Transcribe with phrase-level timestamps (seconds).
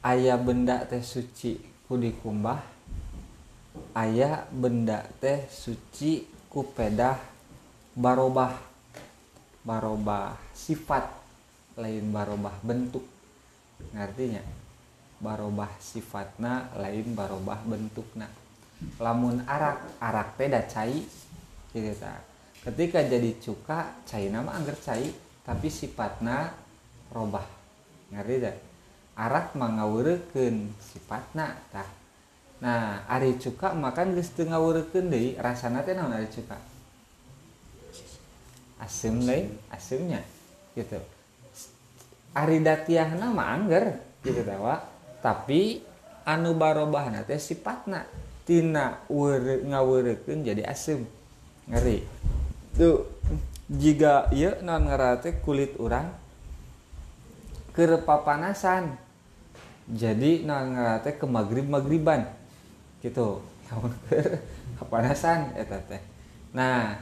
[0.00, 2.60] ayah benda teh suci ku dikumbah
[3.96, 7.18] ayah benda teh suci ku pedah
[7.94, 8.68] barobah.
[9.60, 11.04] Barobah sifat
[11.76, 13.04] lain barobah bentuk.
[13.92, 14.40] Ngartinya
[15.20, 18.24] barobah sifatna lain barobah bentukna.
[18.96, 21.04] Lamun arak arak teh cai
[21.76, 22.24] gitu ta.
[22.64, 25.12] Ketika jadi cuka cai nama angger cai
[25.44, 26.48] tapi sifatna
[27.12, 27.44] robah.
[28.10, 28.69] Ngerti dah
[29.20, 31.88] arak Arab mangawurken sifatnatah
[32.60, 36.60] nah Ari cuka makan geus teu ngawureukeun deui, rasana teh naon ari cuka?
[38.80, 39.20] Asem
[39.72, 40.20] asemnya
[40.76, 41.00] gitu.
[42.32, 44.84] Ari Aridatiah mah Angger gitu tawa
[45.24, 45.84] tapi
[46.24, 51.04] anu barobah teh sifatnatina ngawureukeun jadi asem.
[51.68, 52.04] Ngeri.
[52.76, 53.08] Tuh
[53.72, 56.12] jiga jika ia non ngerate kulit urang?
[57.72, 59.09] Keur papanasan
[59.90, 62.30] jadi ngerate ke magrib magriban
[63.02, 63.42] gitu.
[63.70, 64.38] Namun ke
[65.58, 66.02] eta teh
[66.50, 66.98] nah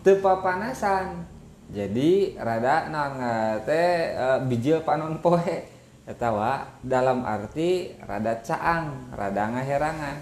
[0.00, 1.28] te papanasan.
[1.70, 5.78] Jadi rada non ngerate e, bijil panon poe.
[6.02, 10.16] Eta wa dalam arti rada caang rada ngaherangan.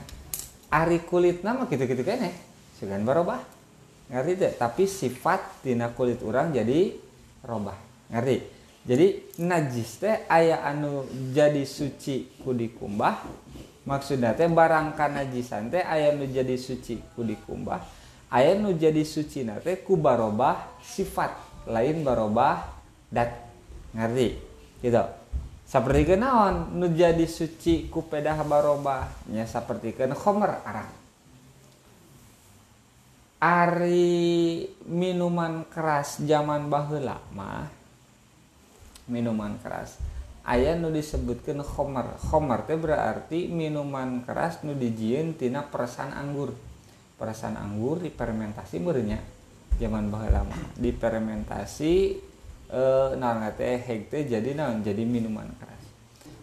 [0.69, 2.37] Ari kulit nama gitu-gitu kene.
[2.77, 3.41] Sugan barobah.
[4.13, 6.93] Ngerti deh tapi sifat tina kulit orang jadi
[7.41, 7.79] robah.
[8.13, 8.58] Ngerti
[8.89, 11.05] jadi najis teh ayah anu
[11.37, 13.21] jadi suci ku dikumbah.
[13.85, 17.85] Maksudnya teh barang kanajisan teh ayah anu jadi suci ku dikumbah.
[18.33, 21.37] Ayah anu jadi suci nate ku barobah sifat
[21.69, 22.65] lain barobah
[23.13, 23.45] dat.
[23.93, 24.29] Ngerti?
[24.81, 25.05] Gitu.
[25.69, 30.89] Seperti kenaon nu jadi suci ku pedah barobah nya seperti kan khomer arak
[33.39, 37.78] Ari minuman keras zaman baheula mah
[39.09, 39.99] minuman keras.
[40.49, 42.17] Ayah nu disebutkan khomer.
[42.21, 46.57] Khomer teh berarti minuman keras nu dijieun tina peresan anggur.
[47.21, 49.21] Peresan anggur difermentasi meureunnya.
[49.77, 50.63] Zaman baheula mah.
[50.79, 51.93] Difermentasi
[52.69, 54.81] eh naon teh jadi naon?
[54.81, 55.85] Jadi minuman keras.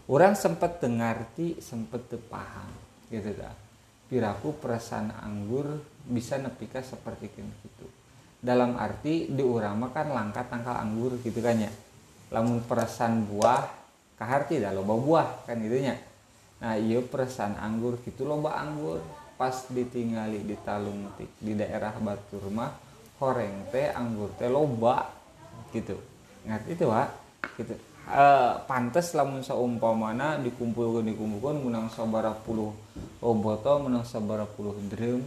[0.06, 2.70] Orang sempat dengarti sempat paham
[3.10, 3.54] gitu dah.
[4.06, 7.86] Piraku peresan anggur bisa nepika seperti itu
[8.46, 11.74] dalam arti diurama kan langka tangkal anggur gitu kan ya
[12.36, 13.64] lamun peresan buah
[14.20, 15.96] kaharti dah loba buah kan gitunya.
[16.60, 19.00] Nah iya peresan anggur gitu loba anggur.
[19.36, 22.72] Pas ditinggali di talung tik di daerah batur mah
[23.20, 25.12] horeng teh anggur teh loba
[25.76, 25.96] gitu.
[26.48, 27.04] Ngerti itu wa
[27.60, 27.76] gitu.
[28.08, 28.24] E,
[28.64, 32.72] pantes lamun saumpamana dikumpulkan dikumpulkan menang sabara puluh
[33.20, 35.20] oboto menang sabara puluh drum.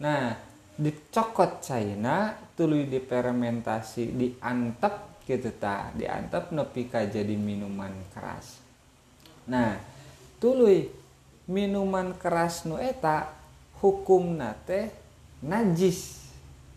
[0.00, 0.32] Nah
[0.80, 5.90] dicokot China tuluy difermentasi diantep gitu ta.
[5.96, 8.60] Diantep nepi jadi minuman keras.
[9.48, 9.80] Nah
[10.40, 10.92] tuluy
[11.48, 13.32] minuman keras nu eta
[13.80, 14.92] hukum nate
[15.44, 16.28] najis.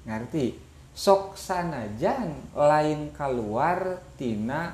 [0.07, 0.55] Ngerti?
[0.97, 4.73] Sok sanajan lain keluar tina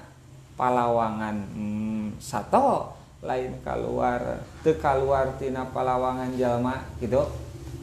[0.56, 7.28] palawangan hmm, satu lain keluar te keluar tina palawangan jalma gitu.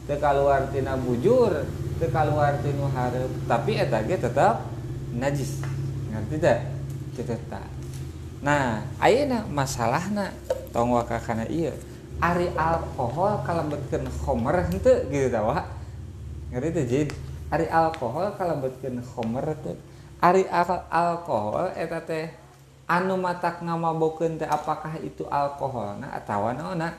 [0.09, 1.53] Te keluar tina bujur
[2.01, 4.65] te keluar tina harap tapi eta ge tetap
[5.13, 5.61] najis
[6.11, 6.59] ngerti tak?
[7.15, 7.67] Kita tak.
[8.43, 10.35] Nah ayeuna masalahna
[10.75, 11.71] tong waka kana iya.
[12.21, 15.65] Ari alkohol kalebetkeun khomer henteu gitu tawa
[16.53, 17.07] ngerti teh jin?
[17.49, 19.77] Ari alkohol kalebetkeun khomer teh.
[20.21, 22.29] Ari al alkohol eta teh
[22.85, 26.93] anu matak ngamabokeun teh apakah itu alkohol nah atawa naona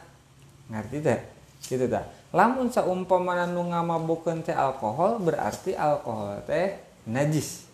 [0.72, 1.20] ngerti teh?
[1.62, 2.02] Gitu tah
[2.34, 7.68] lamun saumpamana nu ngamabokeun teh alkohol berarti alkohol teh najis.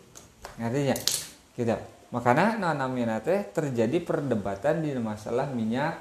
[0.59, 0.97] Ngerti nya
[1.59, 1.75] gitu.
[2.15, 5.99] Makanya namina teh terjadi perdebatan di masalah minyak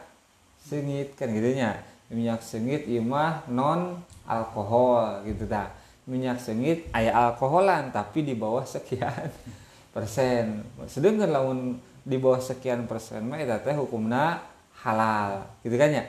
[0.62, 1.82] sengit kan gitu nya.
[2.08, 5.68] Minyak sengit imah non alkohol gitu dah
[6.08, 9.28] minyak sengit ayah alkoholan tapi di bawah sekian
[9.96, 10.64] persen.
[10.88, 11.60] Sedangkan lamun
[12.08, 14.40] di bawah sekian persen mah itu teh hukumna
[14.80, 16.06] halal gitu kan ya.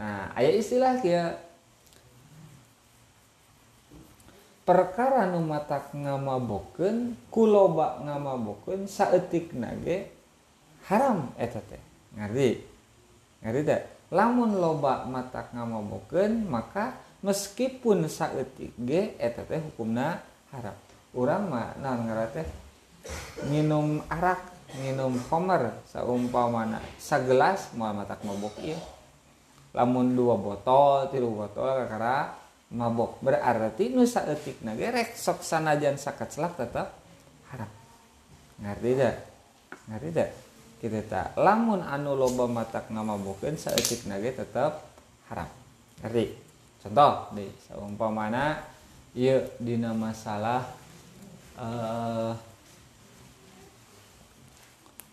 [0.00, 1.36] Nah ayah istilah kia
[4.66, 10.10] perkara nu matak ngamaboken kuloba ngamaboken saetik nage
[10.90, 11.78] haram eta teh.
[12.18, 12.50] Ngerti?
[13.46, 13.82] Ngerti teh?
[14.10, 20.18] Lamun loba matak ngamaboken maka meskipun saetik ge eta teh hukumna
[20.50, 20.74] haram.
[21.14, 22.46] Urang mah naon teh?
[23.46, 24.50] Minum arak
[24.82, 28.82] minum homer saumpamana sagelas moal matak mabok ieu.
[29.70, 33.22] Lamun dua botol tilu botol kakara mabok.
[33.22, 36.98] Berarti nu saeutik ge rek sok sanajan sakatslak tetap
[37.52, 37.70] haram.
[38.58, 39.14] Ngerti dah?
[39.92, 40.30] Ngerti dah?
[40.76, 44.82] Kita tak lamun anu loba matak ngamabokeun saeutik nage tetap
[45.30, 45.48] haram.
[46.02, 46.26] Ngerti?
[46.82, 48.62] Contoh deh seumpamana
[49.14, 50.66] ieu dina masalah
[51.58, 52.34] uh,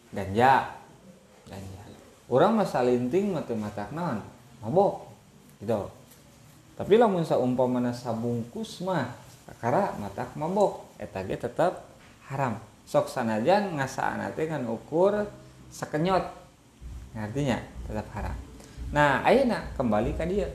[0.09, 0.73] ganja.
[1.45, 1.81] Ganja.
[2.31, 4.19] Orang masa linting mata matak naon?
[4.63, 5.05] Mabok.
[5.61, 6.02] Gitu
[6.73, 9.13] tapi lamun saumpamana sabungkus mah
[9.61, 10.97] karena matak mabok.
[10.97, 11.85] Eta ge tetap
[12.31, 12.57] haram.
[12.83, 15.23] Sok sanajan ngasaan teh kan ukur
[15.69, 16.25] sekenyot
[17.13, 18.35] artinya tetap haram.
[18.89, 20.49] Nah ayeuna kembali ke dia.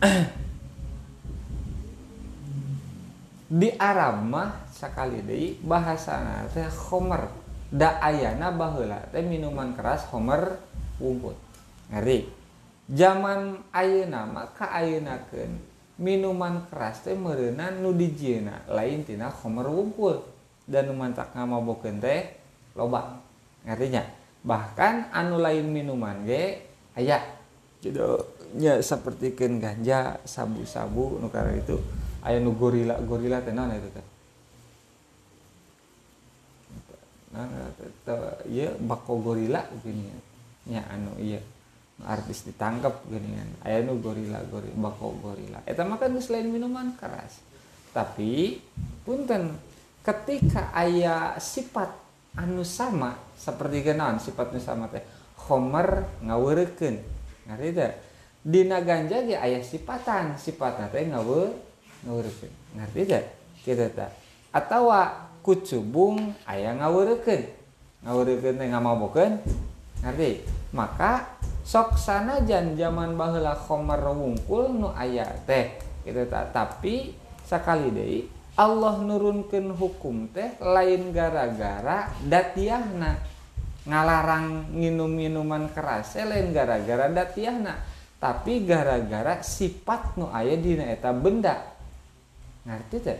[3.46, 7.28] Di Arab mah sekali deh bahasa teh homer.
[7.66, 10.56] Da ayana baheula teh minuman keras homer
[10.96, 11.36] wungkul
[11.92, 12.35] ngeri
[12.86, 15.58] zaman ayeuna mah ka ayenakeun
[15.96, 18.68] minuman keras teh meureunna nu dijieuna.
[18.70, 20.22] Lain tina homer wungkul
[20.68, 22.36] dan nu mantak ngamabokeun teh
[22.76, 23.18] loba
[23.66, 24.04] artinya
[24.46, 26.62] bahkan anu lain minuman ge
[26.94, 27.18] aya.
[27.82, 28.04] Gitu.
[28.56, 31.28] Nya seperti ken ganja sabu-sabu nu
[31.58, 31.76] itu.
[32.22, 34.06] Aya nu gorila gorila teh naon eta teh?
[37.34, 37.50] Nah
[38.48, 40.08] iya bako gorila gini
[40.70, 41.42] nya anu iya
[42.04, 43.50] artis ditangkap gini kan.
[43.64, 45.64] Aya nu gorila gorila bako gorila.
[45.64, 47.40] Eta mah kan selain minuman keras.
[47.96, 48.60] Tapi
[49.00, 49.56] punten
[50.04, 51.88] ketika ayah sifat
[52.36, 55.00] anu sama seperti kenaon sifat nu sama teh
[55.48, 56.96] homer ngaweurekeun
[57.48, 57.92] ngerti teh?
[58.46, 61.40] Dina ganja ge aya sifatan sifatna teh ngawe
[62.04, 63.24] ngaweurekeun ngerti teh?
[63.64, 64.10] Kitu teh
[64.52, 67.42] atawa kucubung aya ngaweurekeun
[68.04, 69.32] ngaweurekeun teh ngamabokeun
[70.04, 70.44] ngerti?
[70.76, 71.35] Maka
[71.66, 71.98] sok
[72.46, 75.74] jan zaman baheula homer wungkul nu aya teh
[76.06, 78.20] kitu teh tapi sakali deui
[78.56, 83.36] Allah nurunkan hukum teh lain gara-gara datiahna.
[83.86, 87.76] Ngalarang minum minuman keras lain gara-gara datiahna.
[88.16, 91.76] Tapi gara-gara sifat nu aya di eta benda.
[92.64, 93.18] Ngerti teh?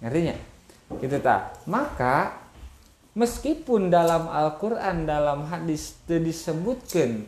[0.00, 2.38] Ngertinya gitu tak maka
[3.18, 7.26] meskipun dalam Al-Quran dalam hadis disebutkan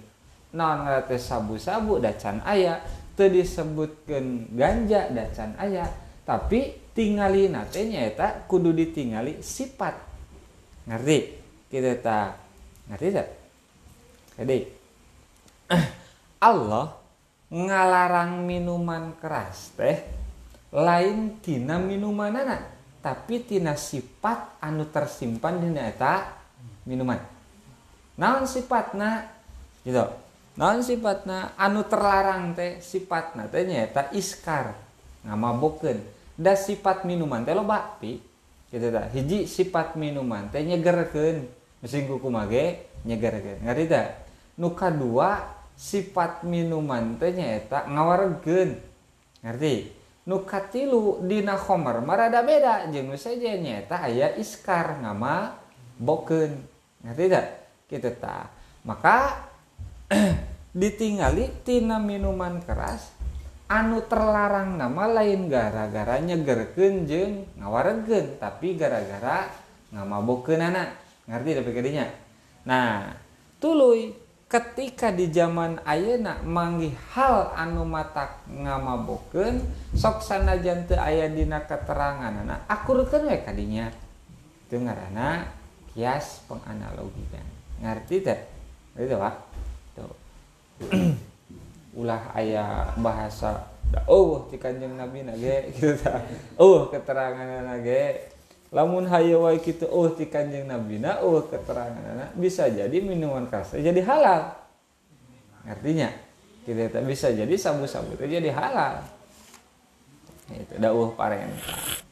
[0.57, 2.81] non ngerti sabu-sabu dacan ayat
[3.27, 5.91] disebutkan ganja dacan ayat
[6.23, 9.99] tapi tingali nate nyaeta kudu ditingali sifat
[10.87, 11.19] ngerti?
[11.67, 12.31] Kita tak
[12.87, 13.29] ngerti tak?
[14.39, 14.59] Jadi
[16.49, 16.95] Allah
[17.51, 19.99] ngalarang minuman keras teh
[20.71, 22.63] lain tina minuman anak
[23.03, 26.39] tapi tina sifat anu tersimpan di eta
[26.87, 27.19] minuman.
[28.19, 29.27] Naon sifatna
[29.83, 30.28] gitu
[30.59, 31.55] non sifatna?
[31.55, 34.75] Anu terlarang teh sifatna teh nyaeta iskar.
[35.23, 36.03] Ngamabukeun
[36.35, 38.19] da sifat minuman teh loba ti
[38.69, 41.47] gitu tak hiji sifat minuman teh nyegerkeun.
[41.79, 43.63] Mesin kuku mage nyegerkeun.
[43.63, 44.27] Ngerti tak
[44.59, 45.47] nu kadua
[45.79, 48.75] sifat minuman teh nyaeta ngawaregeun
[49.47, 49.95] ngerti?
[50.29, 52.91] Nu katilu dina khomer marada beda.
[52.91, 55.55] Jeung saja nyaeta aya iskar ngama
[56.03, 56.59] bokeun
[57.07, 57.47] ngerti tak
[57.89, 58.51] gitu tak
[58.85, 59.49] maka
[60.77, 63.19] ditingali tina minuman keras
[63.69, 69.49] anu terlarang nama lain gara-gara nyegerkeun jeung ngawaregeun tapi gara-gara
[69.93, 70.97] ngamabokeun anak
[71.29, 72.07] ngerti tapi kadinya?
[72.65, 73.13] Nah
[73.61, 74.17] tuluy
[74.49, 79.61] ketika di zaman ayeuna manggih hal anu matak ngamabokeun
[79.93, 83.93] sok sanajan teu aya dina anak akurkeun we kadinya?
[84.69, 85.45] Itu ngaranna
[85.93, 87.45] kias penganalogian
[87.85, 88.41] ngerti teh?
[88.97, 89.48] Itu pak
[91.99, 93.67] ulah ayah bahasa
[94.07, 96.23] oh di kanjeng nabi nage gitu ta.
[96.61, 98.35] Oh keterangan nage
[98.69, 103.49] lamun hayo wae gitu oh di kanjeng nabi na oh keterangan anak bisa jadi minuman
[103.49, 104.55] keras jadi halal.
[105.69, 106.09] Artinya
[106.65, 109.05] kita tak bisa jadi sabu-sabu itu jadi halal.
[110.49, 112.08] Itu dawuh parenta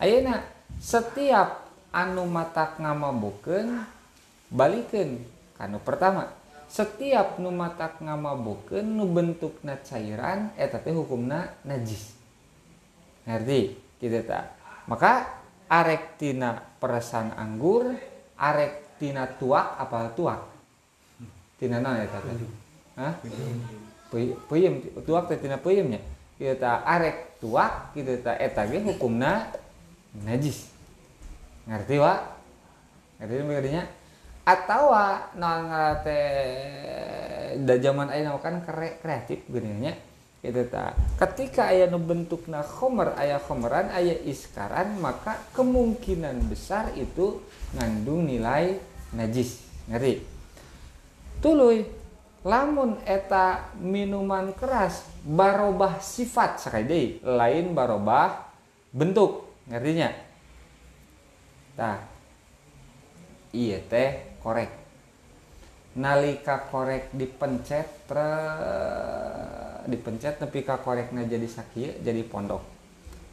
[0.00, 0.40] Ayeuna
[0.80, 3.84] setiap anu matak ngamabukeun
[4.48, 5.20] balikin
[5.60, 6.32] kanu pertama.
[6.72, 12.16] Setiap nu matak ngamabukeun nu bentukna cairan eta teh hukumna najis.
[13.28, 13.76] Ngerti?
[14.00, 14.56] Kitu tak
[14.88, 15.28] maka
[15.68, 17.92] arek tina peresan anggur
[18.40, 20.40] arek tina tuak apa tuak?
[21.60, 22.34] Tina naon eta teh?
[22.96, 23.12] Hah?
[24.48, 26.00] Peuyeum tuak teh tina peuyeumnya
[26.40, 29.52] kita arek tuak kita eta ge hukumna
[30.14, 30.70] najis.
[31.68, 32.14] Ngerti wa
[33.20, 33.84] ngerti begininya
[34.48, 34.90] atau
[35.36, 35.70] non
[37.60, 39.94] da zaman ayeuna kan kere, kreatif geunanya
[40.40, 40.96] itu ta.
[41.20, 47.44] Ketika aya nu bentukna khomer aya khomeran aya iskaran maka kemungkinan besar itu
[47.76, 48.80] ngandung nilai
[49.12, 49.60] najis.
[49.90, 50.24] Ngerti?
[51.44, 51.84] Tuluy
[52.40, 58.48] lamun eta minuman keras barobah sifat sakali lain barobah
[58.96, 60.10] bentuk ngertinya?
[61.78, 62.02] Tah
[63.54, 64.68] iya teh korek.
[65.90, 68.30] Nalika korek dipencet tre,
[69.90, 72.62] dipencet tapi ka koreknya jadi sakit jadi pondok.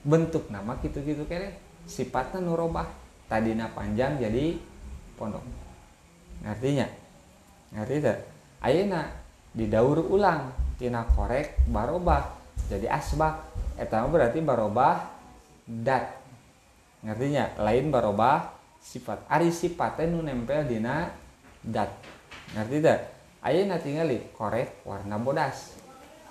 [0.01, 1.53] Bentuk nama gitu-gitu kere
[1.86, 2.89] sifatnya nurobah
[3.29, 4.58] tadina panjang jadi
[5.17, 5.46] pondok.
[6.46, 6.89] Artinya
[7.74, 8.17] ngerti tak
[8.63, 9.06] ayeuna
[9.53, 10.50] didaur ulang
[10.82, 12.25] tina korek barobah
[12.70, 13.46] jadi asbak.
[13.77, 15.06] Eta berarti barobah
[15.70, 16.16] dat
[17.07, 17.55] ngertinya?
[17.63, 18.51] Lain barobah
[18.83, 19.23] sifat.
[19.31, 21.07] Ari sifatnya nu nempel dina
[21.63, 21.89] dat.
[22.51, 22.99] Ngerti tak?
[23.47, 25.79] Ayeuna tinggali korek warna bodas.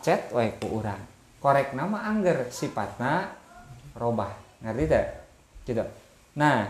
[0.04, 1.00] Cet wae ku urang.
[1.40, 3.32] Korek nama angger sifatna
[3.96, 4.36] robah.
[4.60, 5.06] Ngerti tak?
[5.64, 5.84] Gitu.
[6.36, 6.68] Nah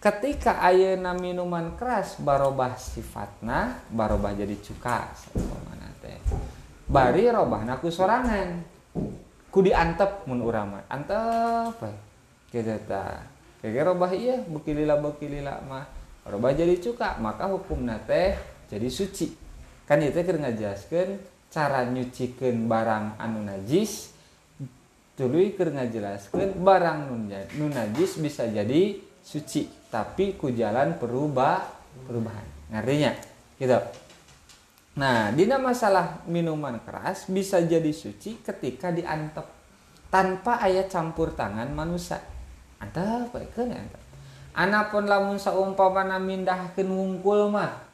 [0.00, 5.12] ketika ayeuna minuman keras barobah sifatna barobah jadi cuka
[5.68, 6.16] mana teh.
[6.88, 8.64] Bari robahna ku sorangan.
[9.52, 10.84] Ku diantep mun urang mah.
[10.88, 11.76] Antep
[12.52, 13.31] gitu ta
[13.70, 14.42] kira robah iya.
[14.42, 15.86] Bukilila bukilila mah.
[16.26, 18.34] Robah jadi cuka maka hukum teh
[18.66, 19.30] jadi suci.
[19.86, 21.18] Kan itu keur ngajelaskeun
[21.52, 24.14] cara nyucikeun barang anu najis
[25.14, 26.98] tuluy keur ngajelaskeun barang
[27.58, 31.62] nun najis bisa jadi suci tapi ku jalan perubah
[32.08, 32.46] perubahan.
[32.72, 33.12] Ngertinya
[33.60, 33.78] gitu.
[34.98, 39.46] Nah dina masalah minuman keras bisa jadi suci ketika diantep
[40.08, 42.31] tanpa ayat campur tangan manusia
[44.52, 47.88] Anapun lamun saumpamana mindahkan wungkul mah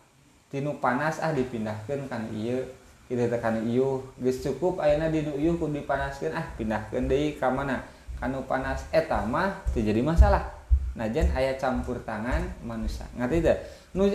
[0.49, 2.59] tinu panas ah dipindahkan kan iya
[3.07, 7.81] kita tekan iuh geus cukup ayeuna di iuh ku dipanaskeun ah pindahkeun deui ka mana.
[8.19, 10.51] Kanu panas eta mah jadi masalah.
[10.99, 13.07] Najan ayah campur tangan manusia.
[13.15, 13.59] Ngerti tidak?
[13.95, 14.11] nu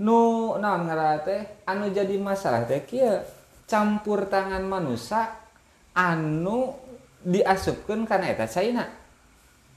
[0.00, 0.18] nu
[0.56, 1.44] naon ngaranna teh?
[1.68, 3.20] Anu jadi masalah teh kieu
[3.68, 5.28] campur tangan manusia
[5.92, 6.72] anu
[7.22, 9.01] diasupkeun kana eta saina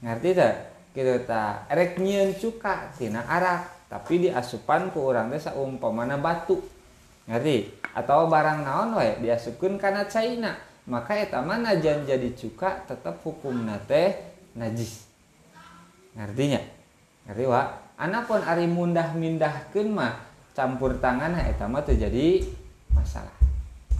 [0.04, 0.54] ngerti tidak
[0.96, 6.58] kita tak erek nyen cuka tina arak tapi diasupan ku orang teh saumpamana batu.
[7.28, 7.70] Ngerti?
[7.94, 10.52] Atau barang naon wae diasupkan karena China
[10.86, 14.14] maka eta mana jadi cuka tetap hukum nate
[14.54, 15.06] najis.
[16.14, 16.62] Artinya
[17.26, 17.62] ngerti wa?
[17.96, 20.14] Anapun ari mundah mindahkeun mah
[20.54, 22.44] campur tangan eta mah terjadi
[22.94, 23.34] masalah.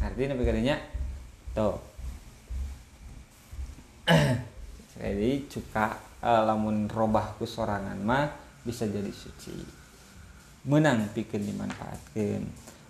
[0.00, 0.76] Artinya begininya
[1.56, 1.80] tuh
[4.96, 8.26] jadi cuka uh, lamun robah ku sorangan mah
[8.64, 9.54] bisa jadi suci.
[10.66, 12.42] Menang pikir dimanfaatkan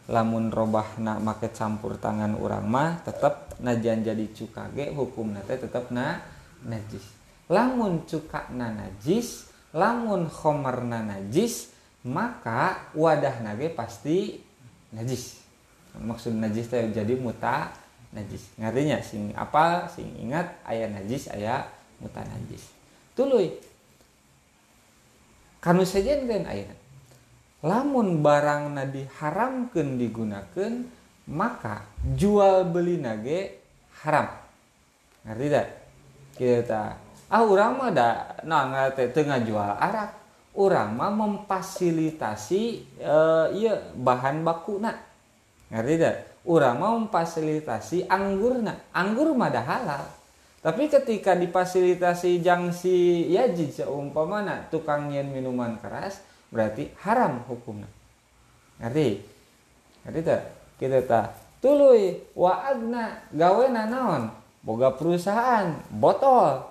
[0.07, 5.59] lamun robah nak make campur tangan orang mah tetap najan jadi cuka ge hukum nate
[5.59, 6.23] tetap na
[6.63, 7.03] najis.
[7.51, 11.75] Lamun cuka na najis lamun khomer na najis
[12.07, 14.39] maka wadah nage pasti
[14.95, 15.43] najis.
[15.99, 17.75] Maksud najis itu jadi muta
[18.15, 18.55] najis.
[18.57, 19.03] Ngertinya?
[19.03, 21.67] Sing apa sing ingat ayat najis ayat
[22.03, 22.73] muta najis
[23.17, 23.57] tuluy
[25.61, 26.76] kanu kan ayat
[27.65, 30.73] lamun barang na diharamkan digunakan
[31.26, 31.83] maka
[32.15, 33.59] jual beli nage
[34.07, 34.31] haram.
[35.26, 35.69] Ngerti tak
[36.38, 36.85] kita
[37.26, 38.11] ah orang mah ada
[38.47, 40.25] nah tengah jual arak.
[40.57, 44.97] Orang mah memfasilitasi uh, iya bahan baku nak
[45.69, 46.17] ngerti tidak
[46.49, 50.09] orang mah memfasilitasi anggur nak anggur mah halal
[50.66, 56.18] tapi ketika difasilitasi jangsi ya jika umpama nak tukang nyen minuman keras
[56.50, 57.87] berarti haram hukumnya.
[58.82, 59.23] Ngerti?
[60.02, 60.42] Ngerti tak?
[60.75, 61.26] Kita tak
[61.62, 64.26] tului wa agna gawe naon?
[64.66, 66.66] Boga perusahaan botol.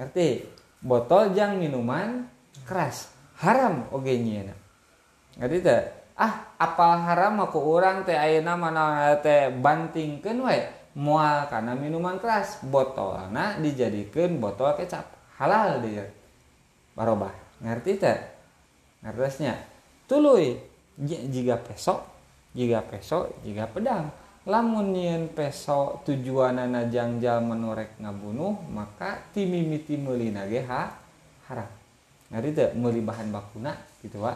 [0.00, 0.48] Ngerti?
[0.80, 2.24] Botol jang minuman
[2.64, 3.12] keras
[3.44, 4.56] haram oge nyieuna.
[5.36, 5.82] Ngerti teh
[6.16, 12.58] ah apa haram aku orang teh ayeuna mana teh bantingkeun we moal karena minuman keras
[12.66, 15.06] botolna dijadikan botol kecap.
[15.38, 16.06] Halal dia.
[16.96, 18.18] Barobah ngerti teh
[19.04, 19.56] ngertesnya
[20.08, 20.56] tuluy
[21.00, 22.04] jika pesok
[22.56, 24.10] jika pesok jika pedang.
[24.48, 24.96] Lamun
[25.36, 30.96] peso tujuanana jangjal menorek ngabunuh maka timimiti meuli nage ha
[31.46, 31.70] haram.
[32.32, 34.32] Ngari teu meuli bahan bakuna gitu wa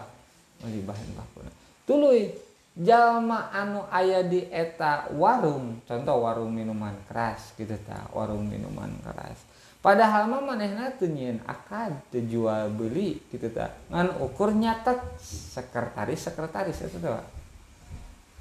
[0.61, 1.51] meuli bahan bakuna.
[1.89, 2.31] Tuluy
[2.75, 9.39] jalma anu aya di eta warung contoh warung minuman keras gitu ta warung minuman keras.
[9.79, 13.71] Padahal mah manehna teu nyieun akad teu jual beli gitu ta.
[13.95, 17.23] Ngan ukur nyatet sekretaris sekretaris itu ta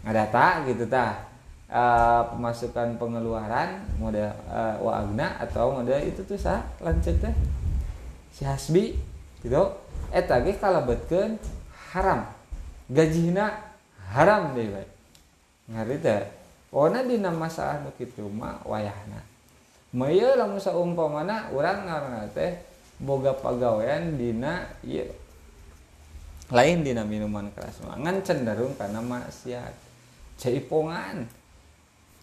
[0.01, 1.29] ngadata gitu tah
[1.69, 7.35] uh, pemasukan pengeluaran model uh, wagna atau model itu tuh sah lanjut teh
[8.33, 8.97] si hasbi
[9.45, 9.77] gitu.
[10.09, 11.37] Eta ge kalebetkeun
[11.93, 12.25] haram.
[12.89, 13.72] Gajina
[14.13, 14.85] haram dewe
[15.73, 16.29] ngarita
[16.69, 19.21] ona dina masalah nu kitu mah wayahna.
[19.93, 22.57] Maya lamun saumpamana urang ngaranna teh
[22.97, 25.05] boga pagawean dina ieu
[26.49, 29.73] lain dina minuman keras mangan cenderung karena maksiat.
[30.37, 31.29] Ceipongan.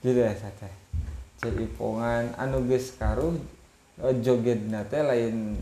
[0.02, 0.74] Ya teh
[1.38, 3.38] ceipongan anu geus karuh
[4.02, 5.54] eh, jogetna teh lain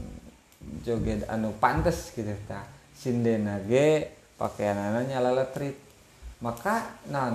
[0.84, 2.64] joged anu pantes gitu ta.
[2.96, 5.87] Sindena ge pakaianana nyala letrit
[6.38, 7.34] maka nah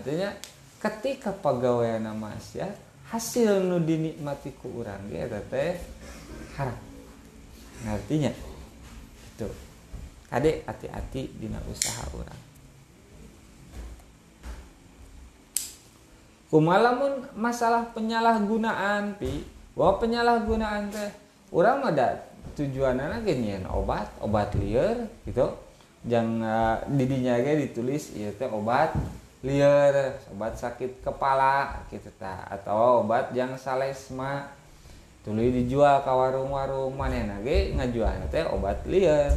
[0.00, 0.32] artinya
[0.80, 2.72] ketika pegawai nama maksiat
[3.12, 5.76] hasil nu dinikmati ku urang ge eta teh
[6.56, 6.78] haram.
[7.86, 8.32] Artinya
[9.36, 9.48] itu.
[10.28, 12.48] Adek hati-hati dina usaha orang
[16.48, 19.44] kumalamun masalah penyalahgunaan pi.
[19.78, 21.10] Wah penyalahgunaan teh
[21.54, 22.28] orang ada
[22.58, 23.22] tujuan anak
[23.70, 25.46] obat obat liar gitu
[26.06, 28.94] jangan uh, didinya ge ditulis iya teh obat
[29.42, 34.54] liar obat sakit kepala gitu ta atau obat yang salesma.
[35.26, 39.34] Tulis dijual ke warung-warung mana ge ngajual teh obat liar.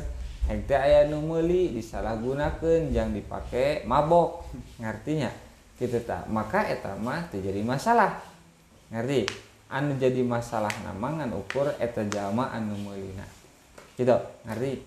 [0.49, 4.45] Hek teh aya nu meuli disalahgunakeun jang dipakai mabok.
[4.81, 5.29] Ngartinya
[5.77, 8.21] gitu ta maka eta mah terjadi masalah.
[8.89, 9.29] Ngerti?
[9.71, 13.25] Anu jadi masalah namangan ukur eta jalma anu meulina.
[13.95, 14.17] Gitu.
[14.45, 14.81] Ngerti?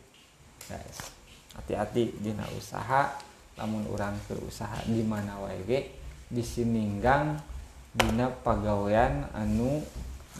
[0.68, 1.13] Guys
[1.56, 3.14] hati-hati Dina usaha
[3.54, 5.88] namun orang ke usaha di mana WG
[6.30, 7.38] disininggang
[7.94, 9.78] Dina pagawean anu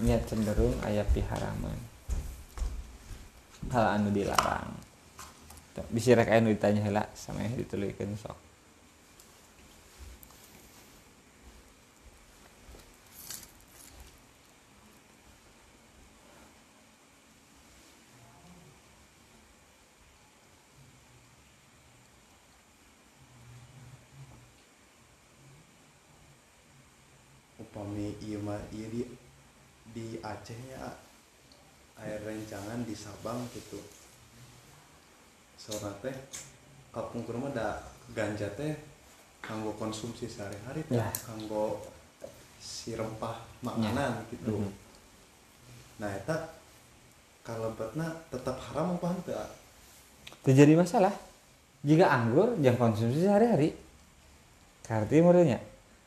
[0.03, 1.79] nya cenderung ayah piharaman.
[3.71, 4.75] Hal anu dilarang.
[5.95, 7.55] Bisa ditanya hela sama yang
[8.19, 8.44] sok.
[30.45, 30.93] Acehnya
[31.97, 33.81] air rencangan di Sabang gitu
[35.57, 36.13] sore teh
[36.93, 37.81] kapung kurma ada
[38.13, 38.77] ganja teh
[39.41, 41.09] kanggo konsumsi sehari-hari teh Ya.
[41.25, 41.81] kanggo
[42.61, 44.69] si rempah makanan gitu Mhm.
[45.97, 46.37] nah eta
[47.41, 49.49] kalebetna tetap haram apa ah?
[50.45, 51.17] terjadi masalah
[51.81, 53.73] jika anggur jangan konsumsi sehari-hari
[54.85, 55.57] karti menurutnya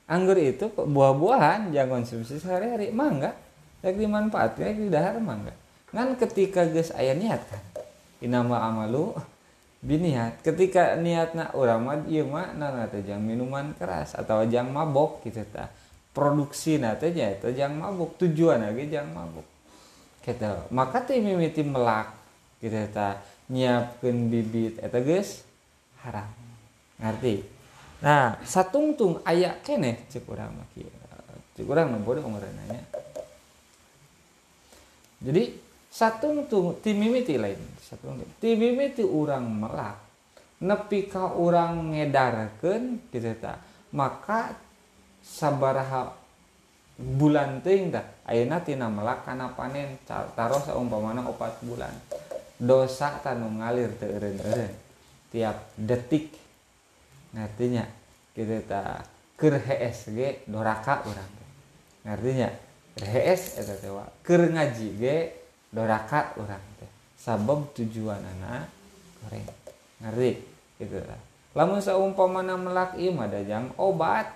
[0.06, 3.34] anggur itu buah-buahan jangan konsumsi sehari-hari mangga
[3.85, 5.53] yang dimanfaatkan di dahar mangga
[5.93, 7.63] kan ketika geus aya niat kan
[8.21, 9.13] inama amalu
[9.81, 10.41] biniat.
[10.41, 15.45] Ketika niatna urang mah ieu mah nana teh jang minuman keras atau jang mabok gitu
[15.49, 15.69] ta.
[16.13, 19.45] Produksi na teh nya eta jang mabok tujuan lagi jang mabok.
[20.25, 22.11] Gitu maka teh mimiti melak
[22.59, 25.45] gitu ta nyiapkeun bibit eta geus
[26.01, 26.29] haram.
[26.97, 27.45] Ngerti?
[28.01, 30.89] Nah satungtung aya keneh cek urang mah kieu
[31.57, 32.81] cek urang mah bodoh nanya
[35.21, 35.53] jadi
[35.88, 39.97] satu tuh timimiti lain satu timimiti orang melak
[40.62, 43.58] nepi ka orang ngedarkan kita
[43.93, 44.58] maka
[45.21, 46.12] sabaraha
[46.97, 51.93] bulan ting dah ayeuna tina melak kana panen taruh seumpamana opat bulan.
[52.58, 54.73] Dosa tanu ngalir teu eureun
[55.30, 56.34] tiap detik.
[57.38, 57.86] Ngertinya
[58.34, 59.06] kita tak
[59.38, 61.32] ker HSG doraka orang
[62.01, 62.49] ngertinya
[63.05, 64.05] hees eta teh wa.
[64.25, 65.17] Keur ngaji ge
[65.69, 66.89] doraka urang teh.
[67.19, 68.65] Sabab tujuanana
[69.21, 69.45] goreng.
[70.01, 70.31] Ngerti
[70.77, 71.21] gitu lah
[71.57, 74.29] lamun saumpamana melak ieu mah dajang obat.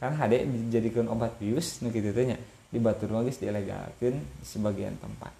[0.00, 2.40] Kan hade dijadikan obat bius nu kitu teh nya.
[2.72, 5.30] Di batur geus dilegalkeun di sebagian tempat.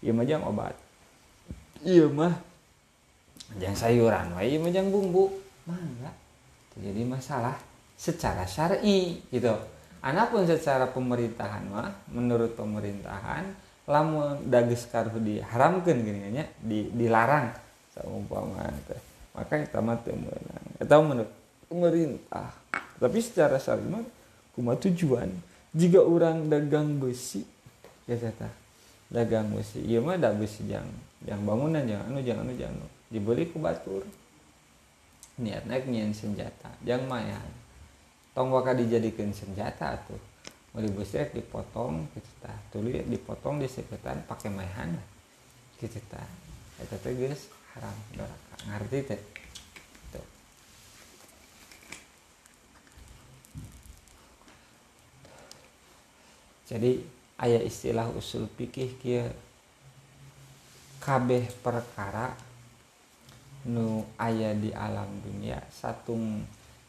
[0.00, 0.78] Ieu mah jang obat.
[1.82, 2.38] Ieu mah
[3.58, 5.34] jang sayuran wae ieu mah jang bumbu.
[5.66, 6.14] Mangga
[6.78, 7.58] jadi masalah
[7.98, 9.50] secara syar'i gitu
[9.98, 13.50] Anapun secara pemerintahan mah menurut pemerintahan
[13.88, 17.50] lamun daging karuh diharamkan gini nya di, dilarang
[17.90, 19.00] saumpama teh.
[19.34, 20.66] Maka eta mah teu meunang.
[20.78, 21.32] Eta menurut
[21.66, 22.54] pemerintah.
[22.98, 25.30] Tapi secara syar'i mah tujuan?
[25.74, 27.42] Jika orang dagang besi.
[28.06, 28.46] Ya eta
[29.10, 29.82] dagang besi.
[29.82, 30.86] Ieu mah da besi jang
[31.26, 32.86] jang bangunan jang anu jang anu jang anu.
[33.10, 34.06] Dibeli ku batur.
[35.42, 36.70] Niatna nyen senjata.
[36.86, 37.57] Jang mayan
[38.38, 40.22] tonggok dijadikan senjata tuh.
[40.70, 42.30] Mulai dibusir dipotong gitu
[42.70, 44.94] tulis tuli dipotong diseketan pakai maehan
[45.82, 45.98] gitu
[46.78, 47.42] itu tuh
[47.74, 49.22] haram doraka ngerti teh?
[56.68, 57.00] Jadi
[57.40, 59.24] ayat istilah usul pikih kia
[61.00, 62.36] kabeh perkara
[63.64, 66.12] nu ayah di alam dunia satu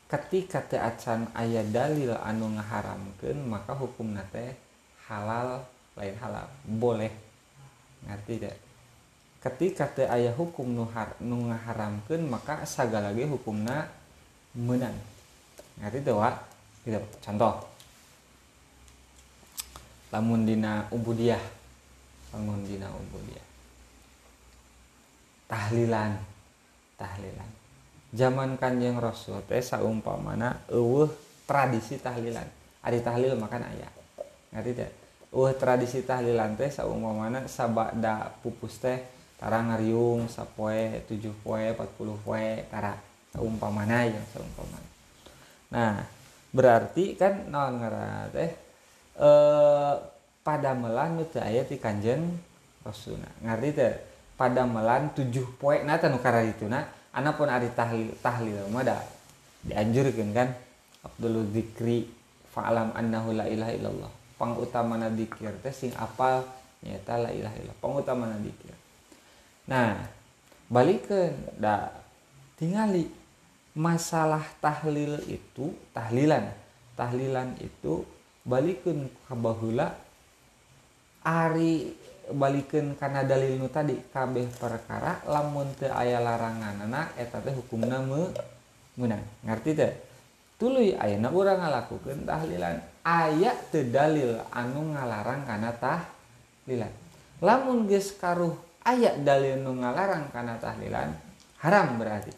[0.09, 4.57] ketika teu acan aya dalil anu ngaharamkeun maka hukum nate
[5.05, 5.61] halal
[5.93, 6.49] lain halal.
[6.65, 7.13] Boleh.
[8.09, 8.57] Ngerti tidak
[9.39, 13.87] ketika teu aya hukum nu, har, nu ngaharamkeun maka sagala ge hukumna
[14.51, 14.97] menang
[15.79, 16.33] ngerti teu wa
[16.83, 17.69] gitu contoh.
[20.09, 21.43] Lamun dina ubudiyah
[22.33, 23.47] lamun dina ubudiyah
[25.45, 26.17] tahlilan.
[26.99, 27.58] Tahlilan
[28.09, 31.09] zaman kanjeng rasul teh saumpamana eueuh
[31.45, 32.45] tradisi tahlilan.
[32.81, 33.91] Ari tahlil makan ayah
[34.53, 34.89] ngerti teh?
[35.29, 38.97] Eueuh tradisi tahlilan teh saumpamana sabada pupus teh
[39.37, 42.97] tara ngariung sapoe tujuh poe 40 poe tara
[43.31, 44.89] saumpamana yang saumpamana.
[45.69, 45.93] Nah
[46.49, 48.51] berarti kan ngara teh?
[49.19, 49.95] Eh
[50.39, 52.25] pada melan nu teu aya ti kanjeng
[52.81, 53.29] rasulna.
[53.45, 53.93] Ngerti teh?
[54.33, 58.83] Pada melan tujuh poe nah tanu kara itu nah anak pun ada tahlil tahlil mah
[58.85, 58.97] da
[59.65, 60.49] dianjurkan kan?
[60.99, 62.07] Abdul Zikri
[62.51, 64.11] fa'alam annahu la ilaha illallah.
[64.39, 66.43] Pang utama dzikir teh sing apal
[66.83, 67.79] nyata la ilaha illallah.
[67.79, 68.75] Pang utama dzikir
[69.69, 70.01] nah
[70.65, 71.93] balikeun da
[72.57, 73.05] tingali
[73.77, 76.49] masalah tahlil itu tahlilan
[76.97, 78.01] tahlilan itu
[78.43, 79.93] balikeun ka baheula
[81.21, 81.93] ari
[82.33, 88.01] balikin karena dalil nu tadi kabeh perkara lamun teu aya larangan anak eta teh hukumna
[88.99, 89.91] menang ngerti teh?
[90.59, 92.83] Tuluy ayeuna urang ngalakukeun tahlilan.
[93.07, 96.91] Aya teu dalil anu ngalarang kana tahlilan.
[97.39, 98.51] Lamun geus karuh
[98.83, 101.15] aya dalil nu ngalarang kana tahlilan
[101.63, 102.35] haram berarti.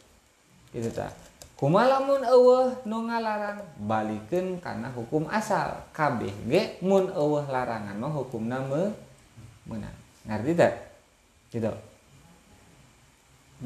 [0.69, 1.09] Gitu tah
[1.57, 5.81] kumaha lamun eueuh nu ngalarang balikeun kana hukum asal.
[5.89, 8.93] Kabeh ge mun eueuh larangan mah hukumna me
[9.65, 10.73] menang ngerti tak?
[11.49, 11.73] Gitu.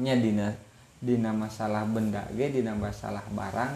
[0.00, 0.48] Nya dina
[0.96, 3.74] dina masalah benda ge dina masalah barang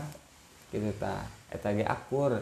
[0.72, 1.24] gitu ta.
[1.52, 2.40] Eta ge akur.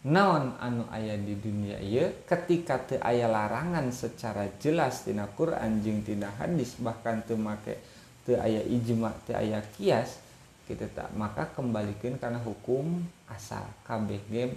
[0.00, 2.24] Naon anu aya di dunia ieu?
[2.24, 7.76] Ketika teu aya larangan secara jelas tina Quran jeung tina hadis bahkan teu make
[8.24, 10.16] teu aya ijma teu aya kias
[10.64, 13.66] gitu tak maka kembalikan karena hukum asal
[14.08, 14.48] ge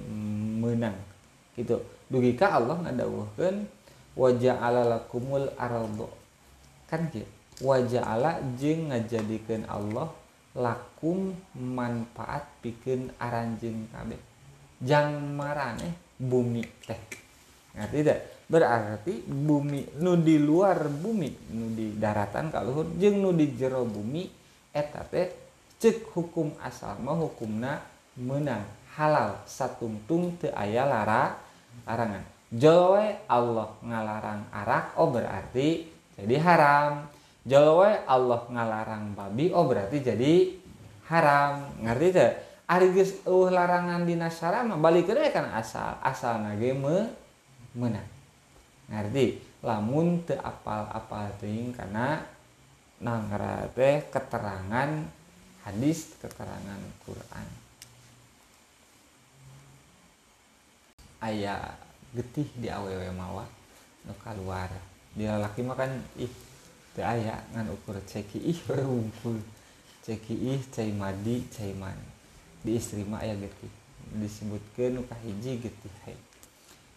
[0.63, 0.95] menang.
[1.59, 1.75] Gitu.
[2.07, 3.82] Dugi ka Allah ngadawuhkeun
[4.13, 6.09] wajah ala lakumul araldo
[6.87, 7.25] kan gitu
[7.61, 10.09] wajah ala jeng ngajadikan Allah
[10.53, 14.21] lakum manfaat bikin aranjing kabeh.
[14.81, 16.99] Jang marane bumi teh.
[17.73, 23.49] Ngerti tidak berarti bumi nu di luar bumi nu di daratan kalau jeng nu di
[23.57, 24.29] jero bumi
[24.69, 25.27] eta teh
[25.81, 27.81] cek hukum asal mah hukumna
[28.19, 28.61] menang
[28.93, 31.33] halal satungtung te aya lara
[31.89, 37.09] larangan Jolwe Allah ngalarang arak oh berarti jadi haram.
[37.49, 40.53] Jolwe Allah ngalarang babi oh berarti jadi
[41.09, 41.65] haram.
[41.81, 42.31] Ngerti tuh?
[42.69, 45.97] Ari geus uh larangan di nasara mah balik kan asal.
[46.05, 47.09] Asal nage me
[47.73, 48.05] menang.
[48.85, 49.41] Ngerti?
[49.65, 52.21] Lamun teu apal-apal teuing karena
[53.01, 54.89] nangra teh keterangan
[55.65, 57.47] hadis keterangan Quran.
[61.23, 61.82] Ayat
[62.13, 63.45] getih di awewe mawa
[64.05, 64.69] nu keluar
[65.13, 66.29] di laki makan ih
[66.93, 69.37] teu aya ngan ukur ceki ih ngumpul.
[70.03, 71.95] Ceki ih cai madi cai man.
[72.61, 73.71] Di istri mah aya getih.
[74.13, 76.21] Disebutkeun nu kahiji getih haid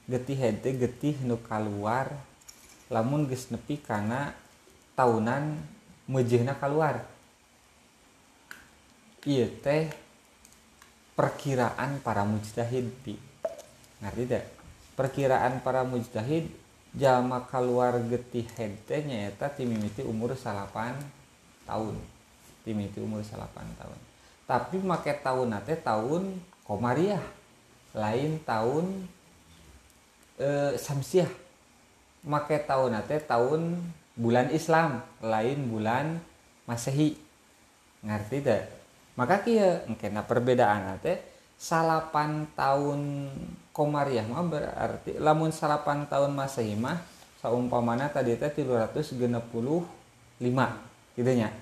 [0.06, 2.14] getih haid teh getih nu keluar
[2.86, 4.30] lamun geus nepi kana
[4.94, 5.58] tahunan
[6.06, 7.02] mejehna keluar
[9.26, 9.90] iya teh
[11.18, 13.18] perkiraan para mujtahid pi.
[13.98, 14.55] Ngerti tidak
[14.96, 16.48] perkiraan para mujtahid
[16.96, 20.96] jama keluar getih hente nyata timimiti umur salapan
[21.68, 22.00] tahun.
[22.64, 23.98] Timimiti umur salapan tahun.
[24.48, 27.22] Tapi make tahun nate tahun komariah
[27.92, 29.06] lain tahun
[30.40, 31.28] e, samsiah
[32.24, 33.78] make tahun nate tahun
[34.16, 36.18] bulan Islam lain bulan
[36.66, 37.14] Masehi.
[38.02, 38.62] Ngerti deh
[39.16, 41.24] maka kia kena perbedaan nate
[41.56, 43.32] salapan tahun
[43.76, 46.96] komariah mah berarti lamun salapan tahun masehi mah
[47.44, 49.20] saumpamana tadi teh 365
[51.12, 51.52] gitu nya.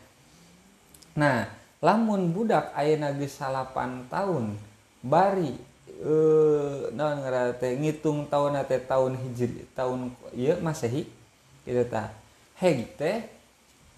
[1.18, 1.50] Nah
[1.83, 4.55] lamun budak ayeuna geus salapan tahun
[5.03, 5.59] bari
[5.90, 7.18] eh naon
[7.59, 11.11] teh ngitung tahun teh tahun hijri tahun ieu masehi
[11.66, 12.14] gitu tah
[12.62, 13.27] heg teh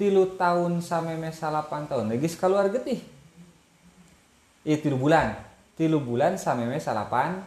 [0.01, 3.05] tilu tahun sameme salapan tahun geus keluar getih.
[4.65, 5.37] Ieu tilu bulan
[5.77, 7.45] tilu bulan sameme salapan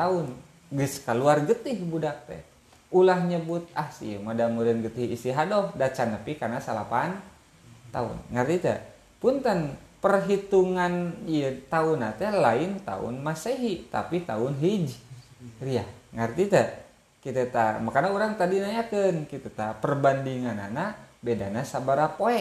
[0.00, 0.32] tahun.
[0.72, 2.40] Geus keluar getih budak teh.
[2.88, 7.20] Ulah nyebut ah sih mudah-mudahan getih istihadoh da can nepi karena salapan
[7.92, 8.16] tahun.
[8.32, 8.78] Ngerti teh?
[9.20, 15.86] Punten perhitungan iya tahun teh lain tahun masehi tapi tahun hijriah.
[16.16, 16.66] Ngerti teh?
[17.20, 22.40] Kita tak makanya orang tadi nanyakan kita tak perbandingan anak bedana sabara poe.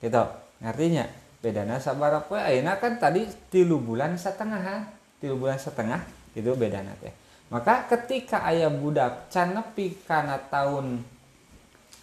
[0.00, 0.24] Gitu.
[0.64, 1.04] Ngertinya?
[1.44, 4.88] Bedana sabara poe ayeuna kan tadi tilu bulan setengah
[5.20, 7.12] tilu bulan setengah itu bedana teh
[7.50, 11.02] maka ketika ayah budak canepi karena tahun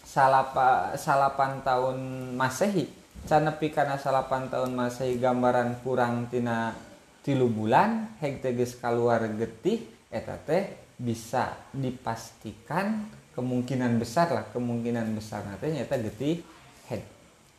[0.04, 1.96] salapa, salapan tahun
[2.36, 2.84] masehi
[3.24, 6.76] canepi karena salapan tahun masehi gambaran kurang tina
[7.24, 13.04] tilu bulan heg teges keluar getih eta teh bisa dipastikan
[13.36, 16.42] kemungkinan besar lah kemungkinan besar nanti nyata getih
[16.90, 17.04] head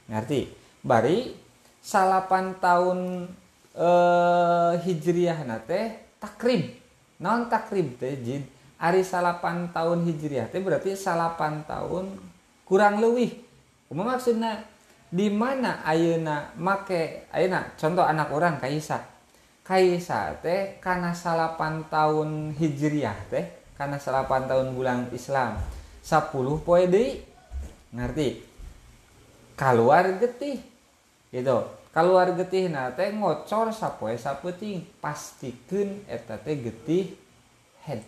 [0.09, 0.49] ngerti?
[0.81, 1.31] Bari
[1.79, 3.29] salapan tahun
[3.77, 6.75] eh, hijriah nate takrib
[7.23, 8.43] non takrib teh jid
[8.79, 12.15] ari salapan tahun hijriah teh berarti salapan tahun
[12.63, 13.49] kurang lebih
[13.89, 14.61] Kuma maksudnya
[15.09, 19.01] di mana ayeuna make ayeuna contoh anak orang kaisa
[19.65, 23.45] kaisa teh karena salapan tahun hijriah teh
[23.79, 25.55] karena salapan tahun bulan Islam.
[26.03, 26.35] 10
[26.67, 27.23] poe deui.
[27.95, 28.43] Ngerti?
[29.55, 30.59] Keluar getih.
[31.31, 37.11] Gitu keluar getih teh ngocor sapoe sapeting pastikan eta teh getih
[37.83, 37.99] head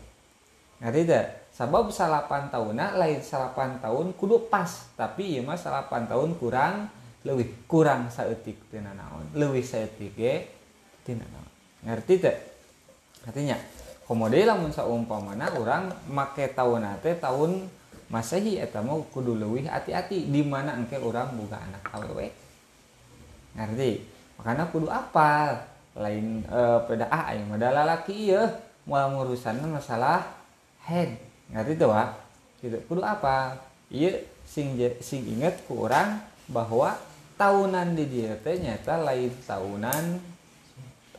[0.80, 4.90] ngerti tidak sabab salapan tahun lain salapan tahun kudu pas.
[4.98, 6.90] Tapi iya mah salapan tahun kurang
[7.22, 9.30] lebih kurang saeutik tina naon.
[9.38, 10.50] Lebih saeutik ge
[11.06, 11.50] tina naon.
[11.86, 12.38] Ngerti teh?
[13.30, 13.62] Artinya
[14.10, 17.70] komode lamun saumpamana orang make tahun teh tahun
[18.10, 20.34] masehi eta mah kudu leuwih hati-hati.
[20.34, 22.51] Di mana engke orang buka anak awewe
[23.56, 24.04] ngerti?
[24.40, 25.62] Makanya kudu apa
[25.98, 28.48] lain eh, pada ah yang ada lalaki ya
[28.88, 30.24] mau ngurusan masalah
[30.88, 31.20] head
[31.52, 32.10] ngerti tuh pak
[32.64, 32.78] gitu.
[32.88, 33.60] Kudu apa
[33.92, 36.96] iya sing sing inget ku orang bahwa
[37.40, 40.06] tahunan di dia teh nyata lain tahunan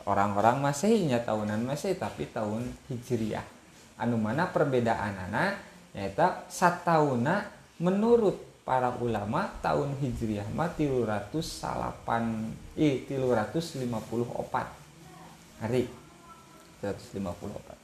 [0.03, 3.45] orang-orang masih nya tahunan masih tapi tahun hijriah.
[3.95, 5.59] Anu mana perbedaan anak
[5.93, 7.47] nyata satahuna
[7.79, 14.71] menurut para ulama tahun hijriah mah tilu ratus salapan eh tilu ratus lima puluh opat
[15.59, 15.91] hari
[16.79, 17.79] tilu ratus lima puluh opat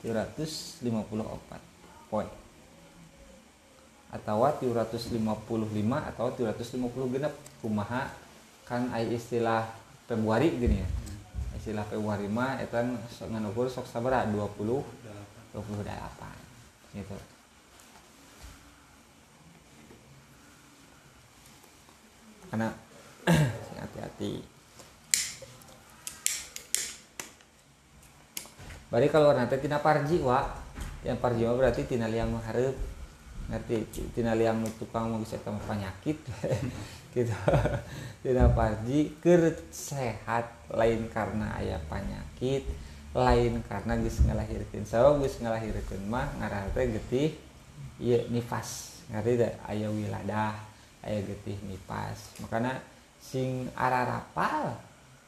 [0.00, 1.60] tilu ratus lima puluh opat
[2.08, 2.24] poin.
[4.10, 7.30] Atau tilu ratus lima puluh lima atau tilu ratus lima puluh genap
[7.62, 8.10] kumaha?
[8.66, 9.70] Kan ay istilah
[10.10, 10.88] Februari gini ya.
[11.54, 14.82] Istilah Februari mah itu ngan ukur sok sabar dua puluh
[15.54, 16.34] dua puluh delapan.
[16.90, 17.14] Gitu
[22.50, 22.68] karena
[23.80, 24.42] hati-hati.
[28.90, 30.42] Bari kalau nanti tina parji wa.
[31.06, 32.74] Yang parji mah berarti tina liang hareup
[33.48, 34.10] ngerti?
[34.12, 36.18] Tina liang tukang mau bisa kamu penyakit.
[37.14, 37.34] Gitu.
[38.22, 40.50] Tina parji ker sehat.
[40.74, 42.66] Lain karena ayah penyakit.
[43.14, 47.34] Lain karena geus ngalahirkeun sabab geus ngalahirkeun mah ngaran teh getih
[48.30, 49.02] nifas.
[49.10, 49.52] Ngerti teh?
[49.66, 50.69] Aya wiladah
[51.00, 52.80] aya getih nipas makanya
[53.20, 54.76] sing arah rapal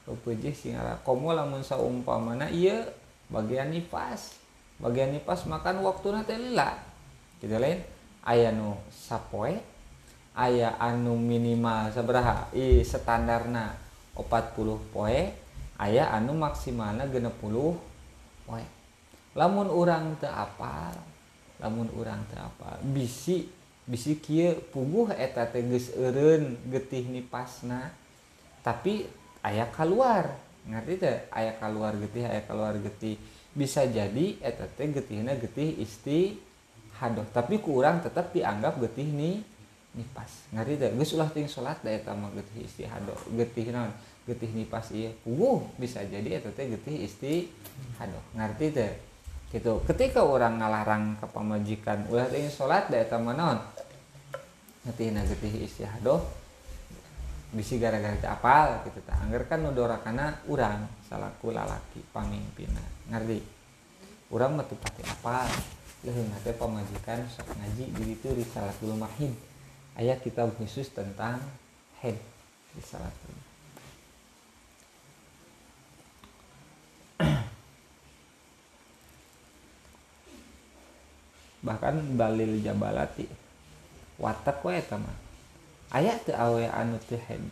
[0.05, 2.85] pupujih sing arah komo lamun saumpamana iya
[3.33, 4.43] bagian nipas
[4.83, 6.75] bagian nipas makan waktu nanti lila.
[7.39, 7.79] Gitu lain
[8.27, 9.63] aya nu sapoe
[10.35, 13.79] aya anu minimal sabaraha i standarna
[14.19, 15.19] 40 poe
[15.79, 17.31] aya anu maksimalna 60
[18.47, 18.65] poe.
[19.33, 20.99] Lamun orang teu apal
[21.63, 23.47] lamun orang teu apal bisi
[23.83, 27.91] bisi kia puguh eta teges eren getih nipasna.
[28.63, 29.11] Tapi
[29.43, 31.17] ayah keluar ngerti teh?
[31.35, 33.19] Ayah keluar getih ayah keluar getih.
[33.53, 36.39] Bisa jadi eta teh getihna getih isti
[37.03, 39.43] hadoh tapi kurang tetap dianggap getih nih
[39.99, 40.47] nipas.
[40.55, 40.91] Ngerti teh?
[40.95, 43.91] Geus ulah ting salat da eta mah getih isti hadoh getih naon?
[44.23, 45.11] Getih nipas iya.
[45.27, 47.51] Puguh bisa jadi eta teh getih isti
[47.99, 49.12] hadoh ngerti teh
[49.53, 49.85] gitu.
[49.85, 53.59] Ketika orang ngalarang ke pamajikan ulah ting salat da eta mah naon?
[54.89, 56.25] Getih na getih istihadoh.
[57.53, 62.81] Bisi gara-gara apal gitu tak angger kan nudorakana urang salaku lalaki pamimpina
[63.13, 63.45] ngerti?
[64.33, 65.49] Urang mah pati apal.
[66.03, 69.31] Leheung teh pamajikan sok ngaji di ditu risalatul mahid
[69.95, 71.39] ayat kitab khusus tentang
[72.03, 72.19] head
[72.75, 73.42] risalatul
[81.63, 83.25] bahkan balil jabalati
[84.19, 85.17] watak wae eta mah.
[85.95, 87.43] Aya teu awe anu teu head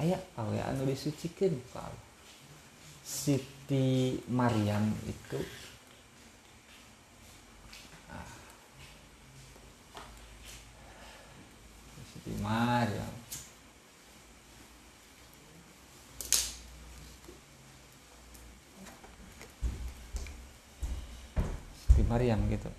[0.00, 1.78] aya awe anu disucikeun ku
[3.10, 5.40] Siti Maryam itu.
[8.06, 8.30] Ah,
[12.06, 13.12] Siti Maryam.
[21.82, 22.70] Siti Maryam gitu.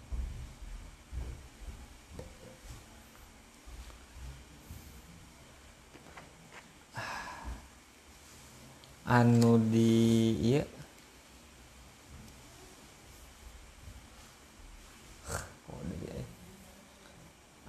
[9.12, 9.92] Anu di
[10.40, 10.64] iya.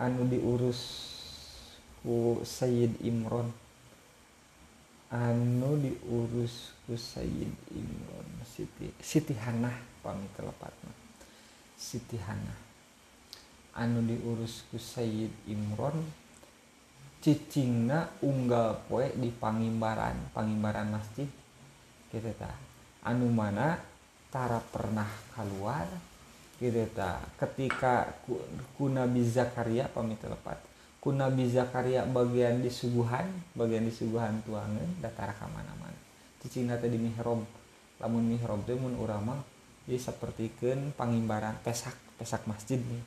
[0.03, 0.83] Anu diurus
[2.03, 3.55] ku Sayyid Imron.
[5.15, 8.27] Anu diurus ku Sayyid Imron.
[8.43, 10.91] Siti Siti Hanah pamit telepatna.
[11.79, 12.59] Siti Hanah.
[13.79, 16.03] Anu diurus ku Sayyid Imron
[17.23, 21.31] cicingna unggal poe di pangimbaran pangimbaran masjid.
[22.11, 22.51] Gitu ta.
[23.07, 23.79] Anu mana
[24.29, 25.87] tara pernah keluar?
[26.59, 27.23] Gitu ta.
[27.39, 28.43] Ketika ku,
[28.75, 30.59] ku Nabi Zakaria pamit lepat
[31.03, 33.27] ku Nabi Zakaria bagian di suguhan
[33.59, 35.99] bagian di suguhan tuangan datar ke mana-mana.
[36.43, 37.43] Cicingna teh di mihrab.
[38.03, 39.43] Lamun mihrab teh mun urang mah
[39.87, 43.03] jadi sapertikeun pangimbaran pesak pesak masjid nih.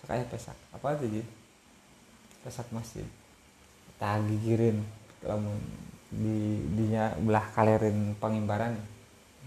[0.00, 0.56] Sekaya pesak.
[0.76, 1.24] Apa tuh
[2.44, 3.04] pesak masjid
[3.98, 4.82] tagigirin
[5.26, 5.58] lamun
[6.08, 8.78] di dinya belah kalerin pangimbaran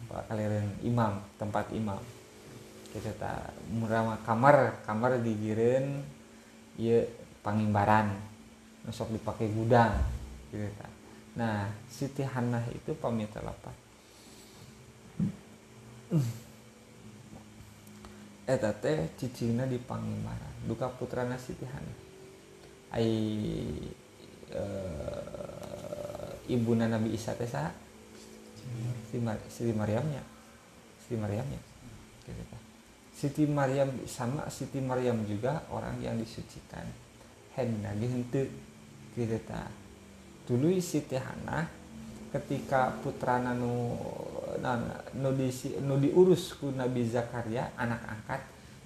[0.06, 2.00] belah kalerin imam tempat imam.
[2.92, 6.04] Kita tak murah kamar kamar digirin
[6.76, 7.08] ya
[7.42, 8.14] pangimbaran
[8.86, 9.94] nusok dipakai gudang
[10.50, 10.68] gitu
[11.32, 13.76] nah Siti Hanah itu pamit lapat
[18.52, 21.98] eta teh cicingna di pangimbaran duka putrana Siti Hanah
[22.92, 23.10] ai
[24.56, 27.72] uh, ibuna Nabi Isa teh saha?
[29.08, 30.24] Siti, Mar Siti Maryamnya.
[31.04, 31.62] Siti Maryamnya.
[32.24, 32.58] Gitu.
[33.12, 36.88] Siti Maryam sama Siti Maryam juga orang yang disucikan.
[37.52, 38.48] Henna henteu
[39.12, 39.68] gitu ta.
[40.48, 41.68] Dulu Siti Hana
[42.32, 44.00] ketika putrana nu
[45.20, 45.52] nu, di,
[45.84, 48.42] nu diurus ku Nabi Zakaria anak angkat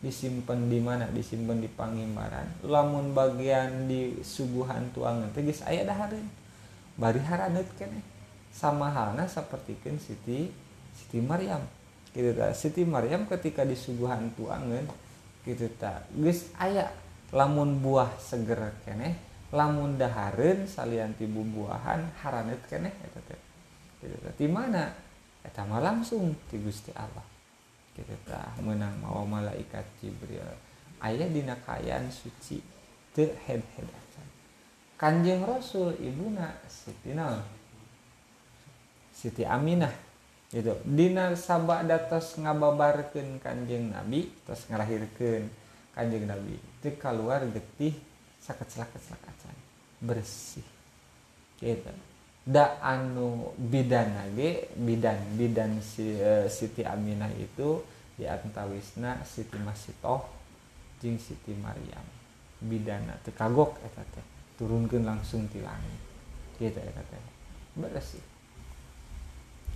[0.05, 1.09] disimpan di mana?
[1.09, 2.61] Disimpan di pangimbaran.
[2.69, 6.29] Lamun bagian di suguhan tuangan tegis ayah daharin
[6.93, 8.05] bari haranet kene.
[8.53, 10.53] Sama halnya seperti kan Siti
[10.93, 11.65] Siti Maryam.
[12.13, 14.85] Gitu ta Siti Maryam ketika di suguhan tuangan
[15.41, 16.93] gitu ta geus ayah
[17.33, 19.17] lamun buah seger kene
[19.49, 23.41] lamun dahareun salian tibu buahan haranet kene eta teh.
[24.05, 24.93] Gitu di mana?
[25.41, 27.34] Eta mah langsung ti Gusti Allah
[27.95, 30.43] kita menang mawa malaikat Jibril.
[30.99, 32.59] Ayah dina kayaan suci
[33.15, 34.27] teu head head acan.
[34.99, 37.39] Kanjeng Rasul ibuna Siti naon?
[39.15, 39.91] Siti Aminah.
[40.51, 40.75] Gitu.
[40.83, 45.47] Dina sabak datos ngababarkeun kanjeng Nabi terus ngalahirkeun
[45.95, 47.95] kanjeng Nabi teu keluar getih
[48.43, 49.55] saket-saket acan.
[50.03, 50.67] Bersih.
[51.59, 52.14] Gitu
[52.45, 57.81] da anu bidan lagi bidan bidan si uh, Siti Aminah itu
[58.13, 60.29] di antawisna Siti Masitoh
[61.01, 62.05] jing Siti Maryam
[62.61, 66.01] bidana teu kagok eta teh turunkeun langsung ti langit.
[66.55, 67.23] Gitu eta teh.
[67.75, 68.15] Beres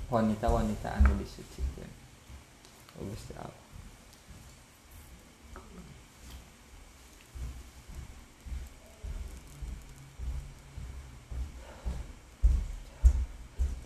[0.10, 1.91] wanita-wanita anu disucikeun
[3.05, 3.68] Gusti Allah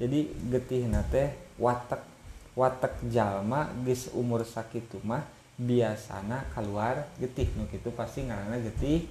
[0.01, 2.01] jadi getih nate watak
[2.53, 5.25] watak jalma geus umur sakit mah
[5.57, 9.05] biasana keluar getih nu itu pasti ngaranna getih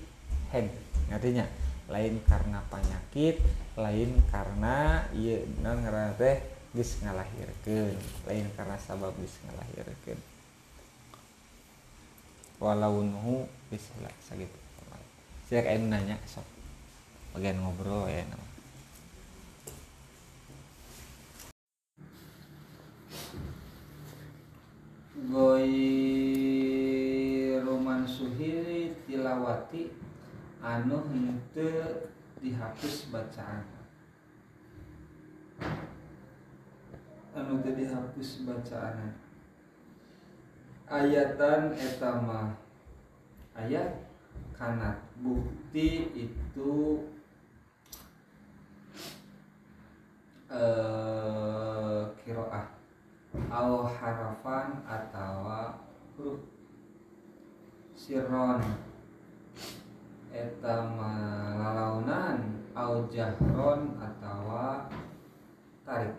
[0.51, 0.67] head
[1.11, 1.47] ngertinya?
[1.91, 3.43] Lain karena penyakit
[3.79, 6.39] lain karena iya non ngaranna teh
[6.75, 10.19] geus ngalahirkeun lain karena sabab geus ngalahirkeun.
[12.63, 13.87] Walau nuhu geus
[14.23, 14.59] sakitu
[15.51, 16.47] siak aya nanya sok.
[17.37, 18.52] Bagian ngobrol ya nama
[27.63, 29.95] Roman Suhiri tilawati
[30.59, 32.11] anu henteu
[32.43, 33.63] dihapus bacaan.
[37.39, 39.15] Anu teu dihapus bacaan.
[40.91, 42.59] Ayatan etama
[43.55, 44.03] ayat
[44.59, 47.01] kanat bukti itu
[50.53, 52.82] eh kiroah
[53.33, 55.77] au harafan atau
[56.17, 56.41] huruf
[57.97, 58.61] siron.
[60.33, 64.89] Eta malalaunan au jahron atau
[65.85, 66.17] tarik.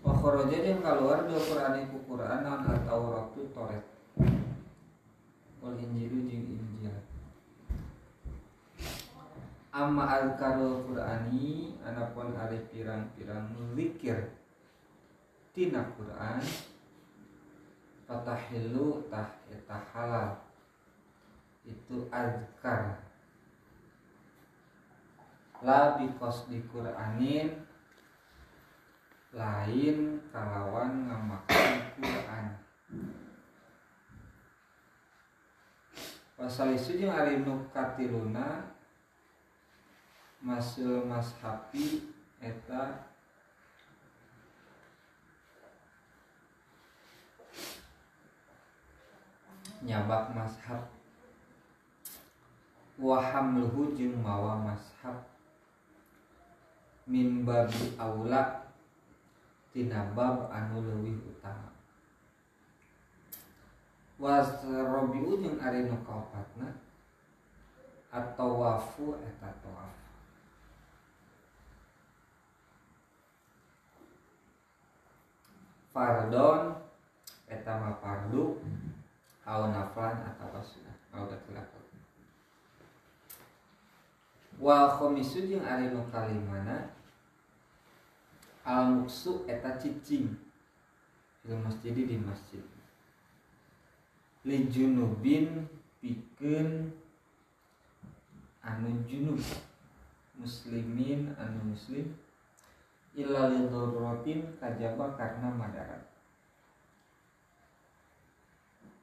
[0.00, 3.89] Wakhoroja yang keluar di Quran ku Quran atau waktu toret
[5.70, 6.96] wal injilu jeung injil.
[9.70, 14.34] Amma azkarul qur'ani anapun ari pirang-pirang zikir.
[15.54, 16.42] Tina Quran
[18.10, 20.42] fatahilu tah eta halal.
[21.62, 22.98] Itu azkar.
[25.62, 27.62] La bikos di Quranin
[29.30, 32.46] lain kalawan ngamakan Quran
[36.40, 38.72] pasal isu jeung ari nu katiluna
[40.40, 42.08] masul mashapi
[42.40, 43.04] eta
[49.84, 50.88] nyabak mashab.
[52.96, 55.20] Wahamluhu jeung mawa mashab.
[57.04, 58.64] Min babi aula
[59.76, 61.79] tina bab anu leuwih utama
[64.20, 66.76] wasrobiu jeung ari nu kaopatna
[68.12, 69.16] atau wafu?
[69.16, 69.96] Eta tawaf
[75.90, 76.76] fardon
[77.48, 78.60] eta mah fardu
[79.48, 81.98] au naflan atau sunnah au dilakukan
[84.60, 86.92] wa khamisu jeung ari nu kalimana?
[88.60, 90.36] Al muksu eta cicing.
[91.40, 92.60] Fil masjid di masjid
[94.46, 95.68] li junubin
[96.00, 96.94] pikeun
[98.64, 99.40] anu junub.
[100.40, 102.16] Muslimin anu muslim.
[103.12, 106.06] Illa lidurratin kajaba karena madarat.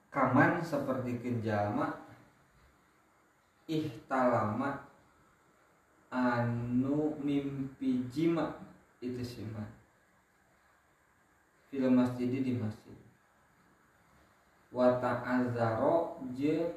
[0.10, 2.08] Kaman seperti kenjalma
[3.68, 4.88] ihtalama
[6.08, 8.56] anu mimpi jima
[9.04, 9.68] itu sima
[11.68, 12.87] film masjid di masjid
[14.72, 16.74] wa ta'azzaro jeung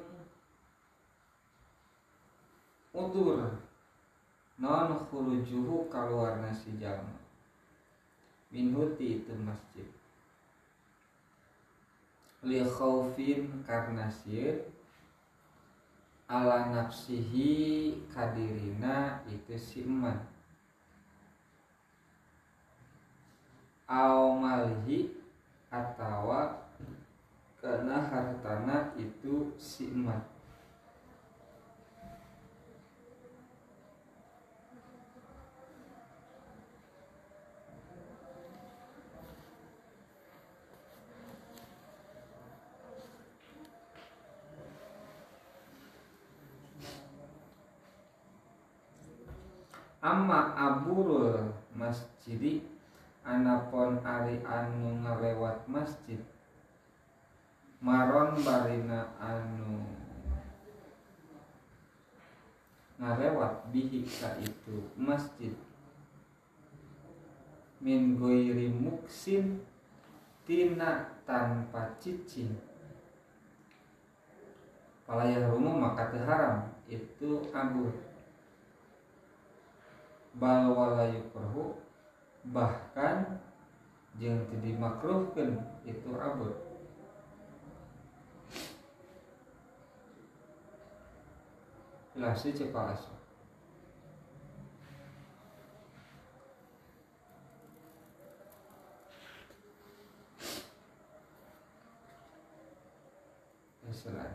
[2.93, 3.59] utur
[4.59, 7.19] non khurujuhu kaluarna si jalma
[8.51, 9.87] minhuti itu masjid.
[12.41, 14.65] Li khaufin karena sieun
[16.31, 20.15] ala nafsihi kadirina itu si eman
[23.91, 25.11] au malhi
[25.67, 26.70] atawa
[27.61, 30.25] karena hartana itu si eman
[50.01, 52.65] amma aburul masjidi
[53.21, 56.17] anapon ari anu ngelewat masjid
[57.81, 59.81] maron barina anu.
[63.01, 65.57] Ngarewat bihi ka itu masjid.
[67.81, 69.65] Min goiri muksin
[70.45, 72.71] tina tanpa cicing
[75.11, 77.91] palayah rumah maka teu haram itu abur
[80.39, 81.75] bal wala yukrahu
[82.47, 83.43] bahkan
[84.15, 86.70] jeung teu dimakruhkeun itu abur
[92.21, 93.09] Lasi cepat aso.
[103.91, 104.33] Selain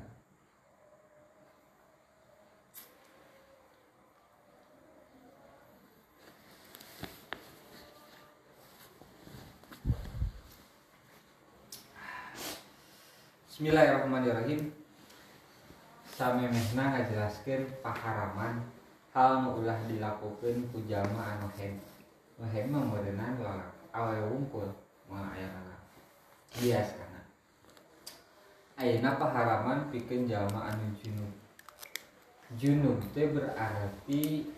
[13.48, 14.75] Bismillahirrahmanirrahim
[16.16, 18.64] samemehna ngajelaskeun paharaman
[19.12, 21.76] hal nu ulah dilakukeun ku jalma anu hem
[22.40, 24.64] nu hem mah modenan lalak awewe wungkul
[25.12, 25.80] mah aya lalak
[26.56, 27.20] bias kana
[28.80, 31.32] ayeuna paharaman pikeun jalma anu junub.
[32.56, 34.48] Junub teh berarti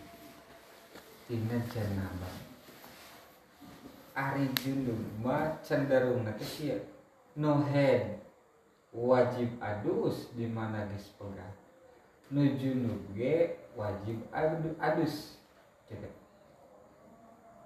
[1.27, 2.35] tina janabah
[4.15, 6.77] ari junub mah cenderung teh sia
[7.35, 8.28] no head
[8.93, 11.53] wajib adus di mana geus pegang.
[12.29, 15.37] Nu junub ge wajib adu adus.
[15.89, 16.09] Gitu.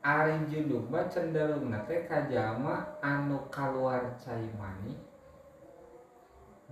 [0.03, 4.99] Ari junub mah cenderungna teh ka jalma anu kaluar cai mani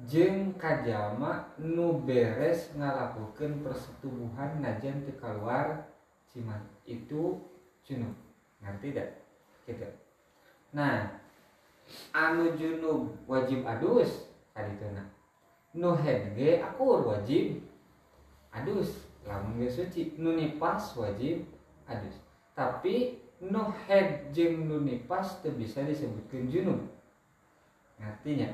[0.08, 5.88] jeung ka jalma nu beres ngalakukeun persetubuhan najan teu kaluar
[6.32, 7.40] ciman itu
[7.88, 8.16] junub
[8.60, 9.10] ngerti dah
[9.68, 9.88] gitu.
[10.76, 11.20] Nah
[12.16, 14.31] anu junub wajib adus
[14.62, 15.02] kadituna
[15.74, 17.64] nu head ge akur wajib.
[18.52, 20.20] Adus lamun geus suci.
[20.20, 21.48] Nu nipas wajib
[21.88, 22.20] adus.
[22.52, 26.80] Tapi nu head jeung nu nipas teu bisa disebutkeun junub.
[28.02, 28.52] Artinya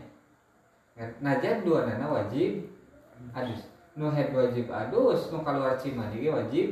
[1.21, 2.69] najan dua nana wajib
[3.33, 3.65] adus.
[3.97, 5.33] Nu head wajib adus.
[5.33, 6.67] Nu keluar cimandi ge wajib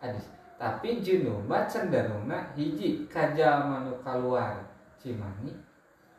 [0.00, 0.32] adus.
[0.56, 3.04] Tapi junub cenderungna hiji.
[3.12, 4.64] Kaja manu keluar
[4.96, 5.52] cimani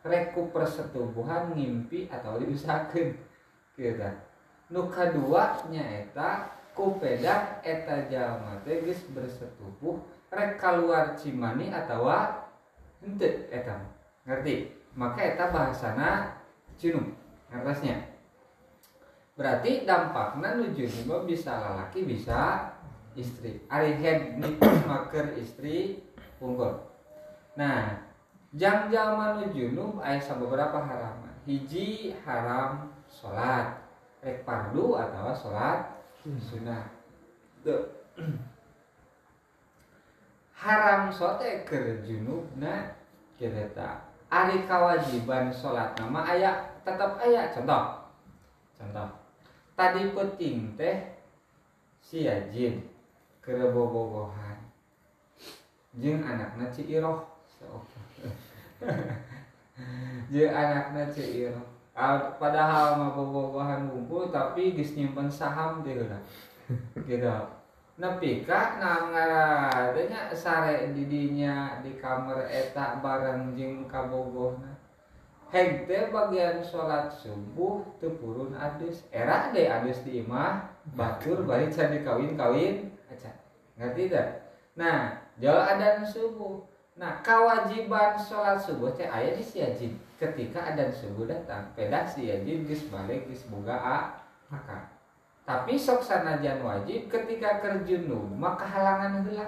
[0.06, 3.18] reku persetubuhan ngimpi atau diusahakeun
[3.76, 4.26] kita
[4.70, 12.10] nu kadua nyaeta ku pedak eta jalma teh geus bersetubuh rek keluar cimani atau
[13.00, 13.80] henteu eta.
[14.26, 14.74] Ngerti?
[14.96, 16.40] Maka eta bahasana
[16.76, 17.14] junub
[17.52, 18.16] ngertasnya
[19.36, 22.72] berarti dampaknya nu junub bisa lalaki bisa
[23.12, 23.60] istri.
[23.68, 24.40] Ari head
[24.88, 26.00] maker istri
[26.40, 26.80] unggul
[27.56, 28.05] nah
[28.56, 33.86] jam jam nu junub aya beberapa haraman hiji haram sholat.
[34.24, 36.90] Rek pardu atau sholat sunnah.
[40.56, 42.90] Haram sote ke junub nah
[43.36, 44.02] kita
[44.32, 48.10] ari kewajiban sholat nama ayat tetap ayat contoh.
[48.74, 49.08] Contoh.
[49.76, 50.96] Tadi penting teh
[52.00, 52.82] si ajin
[53.44, 54.58] kerebobogohan.
[56.00, 57.22] Jeng anaknya Iroh.
[57.46, 57.95] Jeng
[60.60, 61.76] anaknya Iroh
[62.36, 65.96] padahal mah bobogohan ngumpul tapi geus nyimpen saham teh
[67.08, 67.32] gitu.
[67.96, 74.76] Nepi ka nah ngaradenya sare didinya di kamar eta bareng jeung kabogohna.
[75.48, 81.72] Heg teh bagian sholat subuh teu purun adus era deh adus di imah batur bari
[81.72, 82.92] can kawin-kawin.
[83.08, 83.32] Aca
[83.80, 84.44] ngerti tidak
[84.76, 86.60] nah jauh adan subuh
[86.96, 92.88] nah kewajiban sholat subuh teh aya di siajin ketika adan subuh datang pedah siajin geus
[92.88, 93.76] balik geus boga
[94.48, 94.96] akal
[95.46, 99.46] tapi sok sanajan wajib ketika kerjunu maka halangan heula.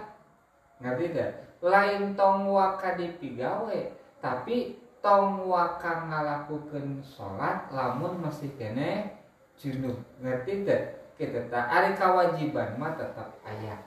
[0.79, 3.79] Ngerti tidak lain tong waka dipigawe
[4.23, 9.11] tapi tong waka ngalakukan sholat lamun masih kene
[9.59, 9.99] junub.
[10.23, 10.83] Ngerti tidak
[11.19, 13.83] kita tak ada kewajiban mah tetap ayat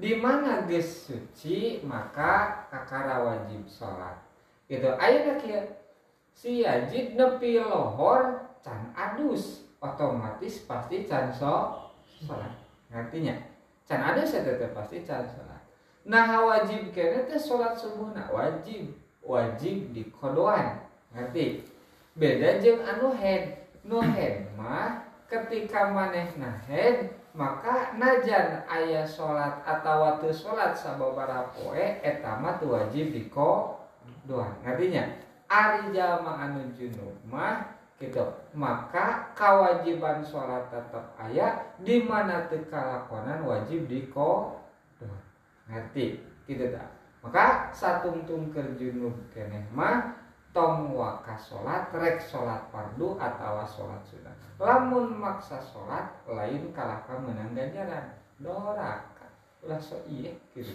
[0.00, 4.16] di mana geus suci maka kakara wajib sholat.
[4.64, 4.88] Gitu.
[4.96, 5.60] Ayat kia?
[6.32, 11.88] Si yajid nepi lohor can adus otomatis pasti can so
[12.20, 12.52] salat
[12.92, 13.32] artinya
[13.88, 15.60] can ada saya tetap pasti can salat
[16.04, 18.96] nah wajib kena teh salat subuh nak wajib.
[19.20, 20.80] Wajib di kodoan
[21.12, 21.60] ngerti?
[22.16, 23.68] Beda jeng anu head.
[23.84, 31.50] No head mah ketika maneh nah head maka najan ayah salat atau waktu salat sababara
[31.54, 35.06] poe etama tu wajib di kodoan ngertinya
[35.50, 38.24] ari jalma anu junub mah gitu.
[38.56, 44.56] Maka kewajiban sholat tetap ayat di mana tekalakonan wajib di ko
[45.68, 46.24] ngerti?
[46.48, 46.88] Gitu tak
[47.20, 50.19] maka satu tung kerjunub keneh mah
[50.50, 54.34] tong waka sholat rek sholat fardu atau sholat sunnah.
[54.58, 59.30] Lamun maksa sholat lain kalahkan menang ganjaran doraka.
[59.62, 60.74] Ulah so iya gitu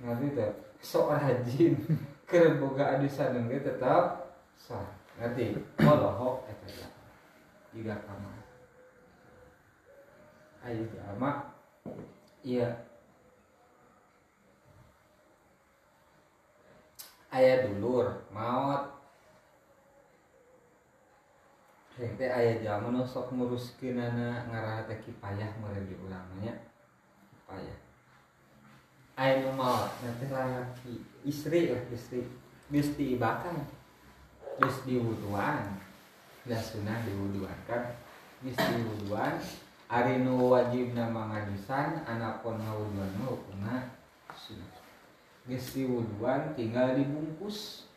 [0.00, 1.74] ngerti tak so rajin.
[2.30, 5.58] Kerboga adisan tetap sholat ngerti?
[5.82, 6.88] Walahu eta ya
[7.74, 8.38] tiga kamar.
[10.62, 11.50] Ayo jama
[12.46, 12.86] iya.
[17.30, 18.99] Ayah dulur maut
[22.00, 26.54] teh ayah jaman nu sok nguruskeun anak ngarah teh kipayah mulai di ulamanya
[27.34, 27.78] kipayah.
[29.20, 30.94] Ayah nu maut nanti laki
[31.28, 32.24] istri lah istri.
[32.70, 33.66] Geus diibakan
[34.62, 35.76] geus diwuduan.
[36.46, 37.98] Da sunah diwuduan kan?
[38.40, 39.36] Geus diwuduan
[39.90, 43.76] ari nu wajibna mangadusan anak pon ngawuduan mah hukumna
[44.30, 44.70] sunah
[45.50, 47.89] geus diwuduan tinggal dibungkus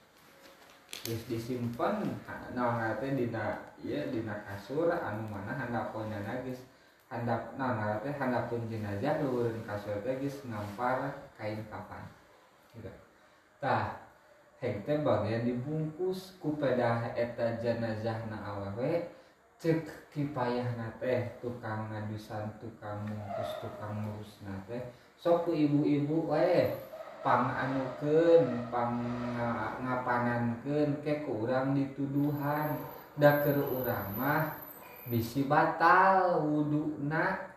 [1.04, 1.99] Yes, disimpan
[2.56, 6.64] nah, dina ya dina kasur anu mana handap geus nagis
[7.12, 12.08] handap nah teh handap pun jenazah luhureun kasur teh geus ngampar kain kapan
[12.72, 12.88] gitu.
[13.60, 13.99] Tah
[14.64, 19.12] henteu bagian dibungkus ku pedah eta jenazah na awewe
[19.60, 19.84] cek
[20.16, 24.39] kipayah na teh tukang ngadusan tukang bungkus tukang ngurus
[24.72, 24.80] teh.
[25.20, 26.72] Sok ibu-ibu wae
[27.32, 28.68] anuken
[29.80, 32.76] ngapananken ke kurang dituduhan.
[33.14, 34.58] Daker uramah
[35.06, 37.54] bisi batal wudhuna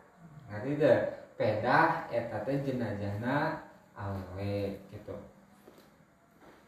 [1.36, 3.64] pedah eteta jenajahna
[3.96, 5.16] awet gitu.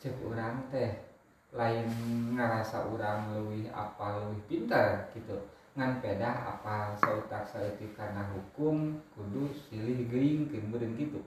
[0.01, 1.05] Cek urang teh
[1.53, 1.89] lain
[2.33, 5.37] ngerasa urang luwih apa luwih pinter gitu.
[5.77, 11.21] Ngan pedah apa sautak sautik karena hukum kudu silih gering kemberin gitu.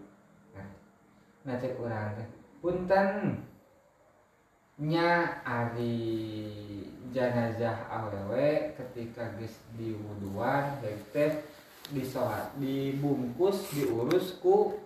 [1.46, 2.28] Cek orang teh.
[2.62, 3.10] Punten.
[4.82, 6.02] Nya ari
[7.14, 11.38] jenazah awewe ketika geus diwuduan teh
[11.94, 14.80] disolat dibungkus diurus ku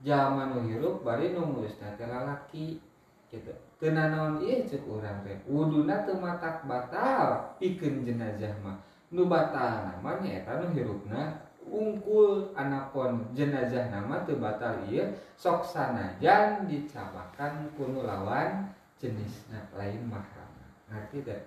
[0.00, 2.80] zaman hirup bari nu ngurus teh lalaki
[3.28, 3.52] gitu.
[3.76, 5.36] Kena naon iya cek orang teh?
[5.44, 8.80] Wuduna teu matak batal pikeun jenazah mah.
[9.12, 16.64] Nu batal namanya eta nu hirupna ungkul anakon jenazah nama teu batal iya sok sanajan
[16.70, 18.70] dicabakan kuno lawan
[19.02, 20.50] jenisnya lain mahram
[20.86, 21.40] ngerti tidak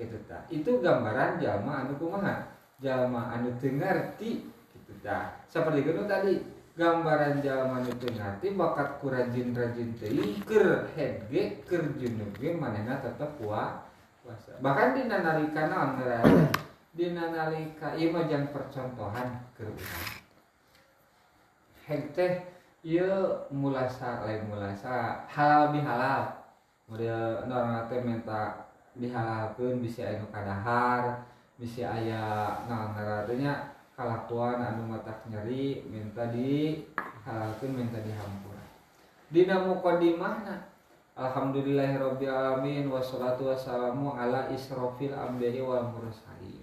[0.00, 0.42] gitu ta.
[0.50, 2.50] Itu gambaran jalma anu kumaha?
[2.82, 4.42] Jalma anu teu ngerti
[4.74, 5.38] gitu ta.
[5.46, 6.32] Seperti itu tadi
[6.74, 12.98] gambaran jalma anu teu ngerti bakat ku rajin-rajin teuing keur headge keur junub ge manehna
[12.98, 14.58] tetep puasa.
[14.58, 15.90] Bahkan dina nalika naon
[16.92, 20.06] dina nalika ieu mah jang percontohan keur urang
[21.88, 22.32] heg teh
[22.84, 26.44] ieu mulasa lain mulasa halal bihalal.
[26.90, 31.24] Model orang teh minta dihalalkan bisa anu kadahar
[31.56, 36.84] bisa ayah nah ngaratnya kalakuan anu mata nyeri minta di
[37.24, 38.64] halalkan minta dihampura
[39.32, 40.68] dina muqaddimahna
[41.12, 46.61] Alhamdulillahirabbil alamin wassalatu wassalamu ala israfil anbiya'i wal mursalin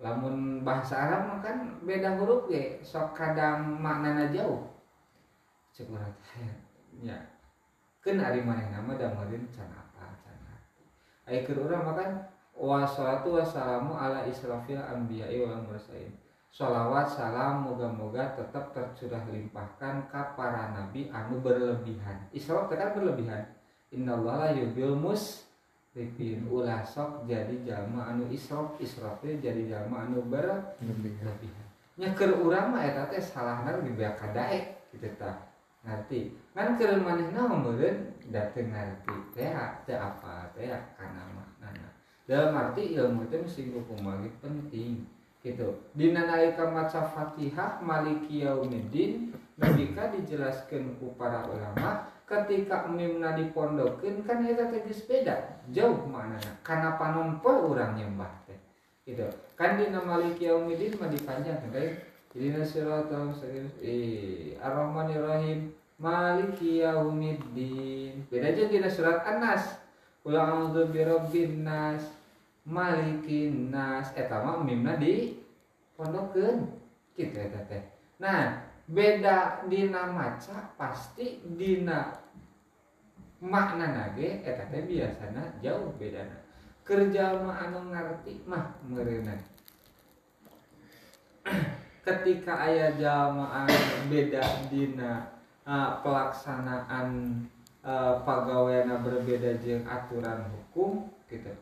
[0.00, 4.64] lamun bahasa Arab mah kan beda huruf ge sok kadang maknana jauh.
[5.76, 5.92] Cek
[7.06, 7.16] ya.
[8.00, 10.84] Kan ari maneh nama damarin can apa can hati.
[11.28, 12.16] Aya keur urang makan
[12.56, 16.16] wassalatu wassalamu ala israfil anbiya'i wal mursalin.
[16.50, 22.26] Salawat salam moga-moga tetap tercurah limpahkan ke para nabi anu berlebihan.
[22.34, 23.46] Israf kan berlebihan.
[23.94, 24.98] Innallaha yubil
[25.90, 31.66] musrifin ulah sok jadi jalma anu israf israfnya jadi jalma anu berlebihan.
[31.98, 35.34] nya keur urang mah eta teh salahna di kadaek gitu tah
[35.82, 36.30] ngerti?
[36.54, 39.50] Kan keren maneh naon meureun dateng ngerti teh
[39.82, 41.90] teh apa teh kana maknana.
[42.22, 45.02] Dalam arti ilmu teh mesti kumaha penting
[45.42, 45.74] gitu.
[45.98, 54.46] Dina nalika maca Fatihah Maliki Yaumiddin nabika dijelaskan ku para ulama ketika mimna dipondokeun kan
[54.46, 58.54] teh geus beda jauh maknana kana panompol urang nyembah teh
[59.02, 59.26] gitu
[59.58, 61.74] kan dina Maliki Yaumiddin mah dipanjang kan
[62.30, 63.66] Ihdina siratal mustaqim.
[63.82, 65.74] Eh, Ar-Rahmanir Rahim.
[65.98, 68.22] Maliki yaumiddin.
[68.30, 69.82] Beda aja di surat An-Nas.
[70.22, 72.06] Qul a'udzu birabbin nas.
[72.62, 74.14] Malikin nas.
[74.14, 75.42] Eta mah mimna di
[75.98, 76.70] pondokkeun.
[77.18, 77.82] Kitu eta teh.
[78.22, 82.14] Nah, beda dina maca pasti dina
[83.40, 86.36] makna nage eta teh biasana jauh bedana.
[86.84, 89.38] Kerja mah anu ngarti mah meureunan
[92.06, 93.68] ketika ayah jamaah
[94.10, 95.32] beda dina
[95.64, 97.40] uh, pelaksanaan
[97.80, 101.52] uh, pegawainya berbeda jeng aturan hukum gitu.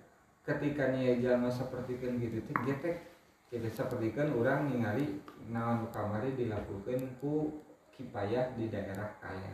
[0.43, 3.05] Ketika nih jama seperti kan gitu tuh getek
[3.53, 5.21] gitu seperti kan orang ningali
[5.53, 7.61] naon kamari dilakukan ku
[7.93, 9.53] kipayah di daerah kaya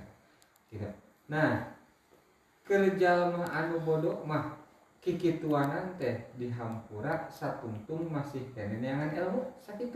[0.71, 0.87] gitu.
[1.27, 1.74] Nah
[2.65, 4.57] kerjama anu bodoh mah
[5.05, 9.41] kiki tuanan teh dihampura satungtung masih kene neangan ilmu.
[9.61, 9.93] Sakit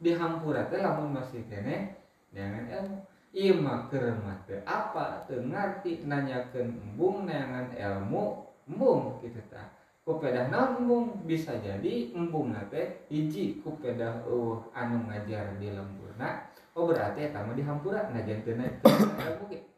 [0.00, 1.92] dihampura teh lamun masih kene
[2.32, 2.98] neangan ilmu.
[3.36, 8.48] Iya mah keremat teh apa teu ngarti nanyakeun embung neangan ilmu?
[8.64, 9.68] Embung kitu tah.
[10.08, 11.06] Kupedah naon embung?
[11.28, 16.48] Bisa jadi embung teh hiji kupedah uh, anu ngajar di lemburna.
[16.72, 19.75] Oh berarti eta mah dihampura ngajar teu ilmu gitu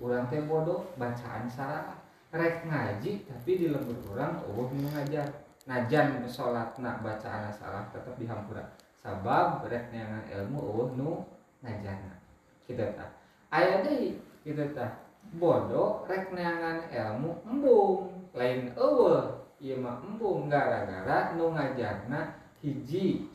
[0.00, 1.98] urang teh bodoh bacaan salah.
[2.34, 5.44] Rek ngaji tapi di lembur urang oh ngajar.
[5.64, 8.68] Najan sholat nak bacaan salah tetap di hampura
[9.00, 11.24] sabab rek neangan ilmu eueuh nu
[11.64, 12.20] ngajana
[12.68, 13.08] kita tak
[13.48, 14.92] aya deui kita tak
[15.40, 18.12] bodoh rek neangan ilmu embung.
[18.36, 20.52] Lain eueuh ieu mah embung.
[20.52, 23.32] Gara-gara nu ngajarna hiji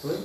[0.00, 0.20] pun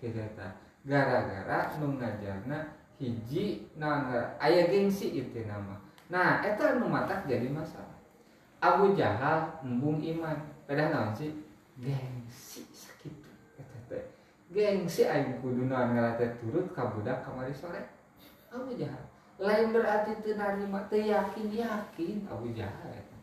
[0.00, 0.52] kita tak
[0.84, 5.78] gara-gara nu ngajarna hiji naon aya gengsi itu nama.
[6.10, 7.98] Nah eta nu matak jadi masalah.
[8.62, 10.38] Abu Jahal embung iman.
[10.64, 11.32] Pedah naon sih?
[11.80, 12.64] Gengsi
[14.54, 17.82] gengsi aing kudu naon ngarate turut ka budak kamari sore.
[18.54, 19.02] Abu Jahal.
[19.34, 23.18] Lain berarti teu narima yakin yakin Abu Jahal eta.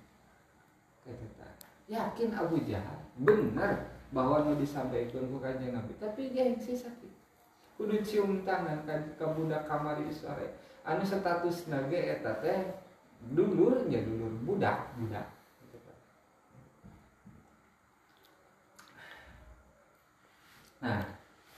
[1.87, 2.99] Yakin Abu Jahal.
[3.15, 7.10] Bener bahwa nu disampaikan ku kanjeng Nabi tapi gengsi sakit
[7.81, 10.53] kudu cium tangan kan ka budak kamari sore.
[10.85, 12.77] Anu status nage eta teh
[13.33, 15.25] dulur nya dulur budak budak.
[20.85, 21.01] Nah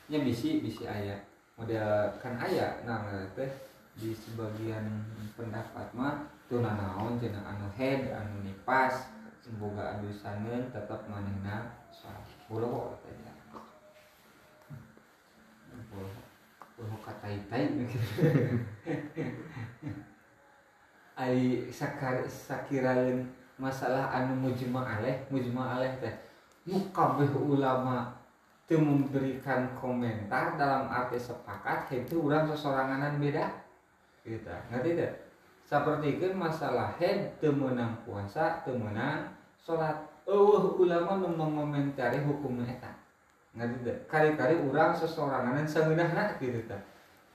[0.08, 1.28] nya bisi bisi ayat
[1.60, 3.04] model kan ayat nah
[3.36, 3.52] teh
[4.00, 5.04] di sebagian
[5.36, 9.12] pendapat mah tuh naon cina anu head anu nipas
[9.44, 13.33] semoga adusaneun tetap manehna salat pulau katanya
[15.94, 16.10] pulau
[16.74, 17.70] pulau katai-tai
[21.22, 23.30] ai sakar sakiraeun
[23.62, 26.14] masalah anu mujma aleh mujma aleh teh
[26.66, 28.18] nu kabeh ulama
[28.66, 33.46] teu memberikan komentar dalam arti sepakat itu orang sesoranganan beda
[34.26, 35.14] gitu ngerti tidak
[35.68, 42.93] seperti itu masalah head temenang puasa temenang sholat oh ulama mengomentari hukum eta
[44.10, 46.82] kali-kali orang sesoranganan sangeunahna gitu tak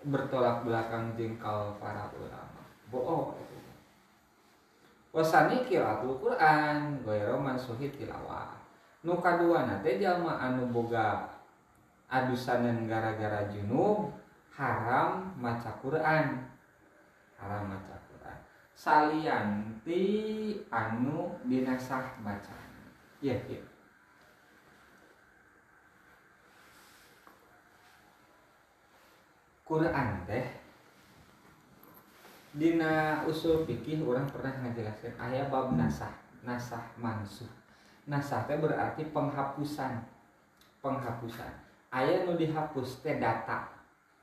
[0.02, 2.62] bertolak belakang jengkal para ulama.
[2.90, 3.38] Bohong.
[5.14, 8.58] Wasani kiraatul Quran goyro mansuhi tilawah.
[9.06, 11.38] Nu kadua nate jalma anu boga
[12.10, 14.10] adusanan gara-gara junub
[14.50, 16.50] haram maca Quran.
[17.38, 18.38] Haram maca Quran.
[18.74, 20.04] Salianti
[20.70, 22.70] anu dinasah bacaan.
[23.22, 23.67] Ya ya
[29.68, 30.44] Quran teh
[32.56, 36.10] Dina usul fikih orang pernah ngajelaskan ayat bab nasah
[36.40, 37.46] nasah mansuh.
[38.08, 40.00] Nasah teh berarti penghapusan
[40.80, 41.52] penghapusan.
[41.92, 43.68] Ayat nu dihapus teh data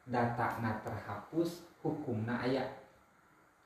[0.10, 2.66] data na terhapus hukumna ayat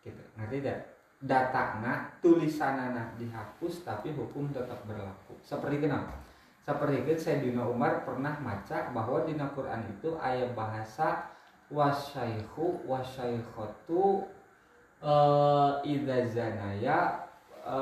[0.04, 0.80] gitu ngerti tidak
[1.20, 5.36] data na tulisanana dihapus tapi hukum tetap berlaku.
[5.44, 6.16] Seperti kenapa?
[6.64, 11.39] Seperti itu Sayyidina Umar pernah maca bahwa di Quran itu ayat bahasa
[11.72, 14.28] wasyaihu wasyaikhatu
[15.01, 17.20] uh, idza zanaya
[17.65, 17.74] uh,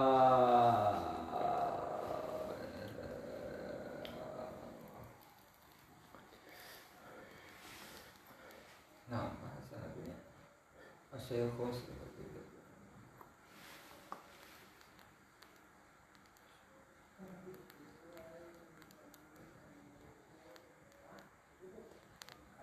[9.11, 9.31] nah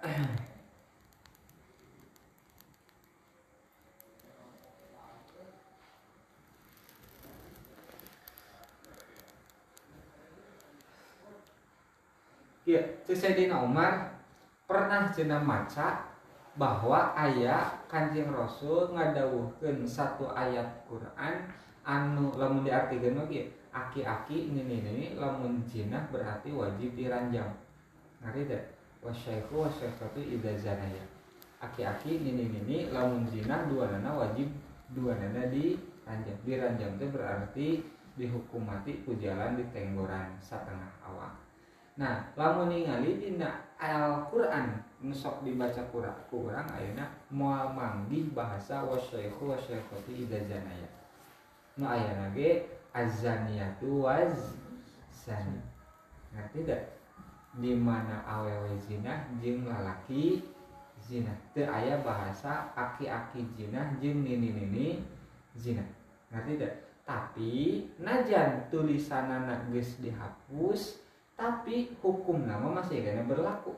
[12.64, 14.16] itu Ya, Sayyidina Umar
[14.64, 16.00] pernah cina maca
[16.56, 21.44] bahwa ayat kanjeng Rasul ngadawuhkeun satu ayat Quran
[21.84, 27.52] anu lamun diartikeun ge aki-aki ini ini lamun jinah berarti wajib diranjang.
[28.24, 28.62] Ngerti teh
[29.04, 31.04] wasyaikhu wasyaikhatu idza zanaya.
[31.60, 34.48] Aki-aki ini ini lamun jinah dua nana wajib
[34.96, 36.38] dua nana diranjang.
[36.48, 37.68] Diranjang itu berarti
[38.16, 39.28] dihukum mati ku di
[39.68, 41.44] tenggoran setengah awak
[41.94, 50.26] Nah lamun ningali dina Al-Qur'an nusok dibaca Qur'an kurang ayeuna moal manggih bahasa wasyaikhu wasyaikhati
[50.26, 50.88] idza zanaya.
[51.78, 54.58] Nu ayeuna ge azaniyatu waz
[55.12, 55.62] zani.
[56.34, 56.82] Ngerti tidak?
[57.54, 60.42] Di mana awewe zina jeung lalaki
[60.98, 61.30] zina.
[61.54, 64.98] Teu aya bahasa aki-aki zina jeung nini-nini
[65.54, 65.86] zina.
[66.34, 66.74] Ngerti tidak?
[67.04, 67.52] Tapi
[68.00, 71.03] najan tulisanana geus dihapus
[71.34, 73.74] tapi hukum nama masih kena berlaku.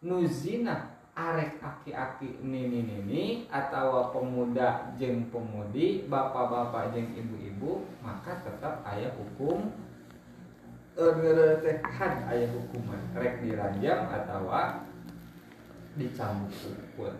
[0.00, 9.12] Nuzina arek aki-aki nini nini atau pemuda jeng pemudi bapak-bapak jeng ibu-ibu maka tetap ayah
[9.16, 9.72] hukum
[10.96, 13.00] had ayah hukuman.
[13.16, 14.48] Rek diranjang atau
[15.96, 16.52] dicambuk
[16.96, 17.12] pun.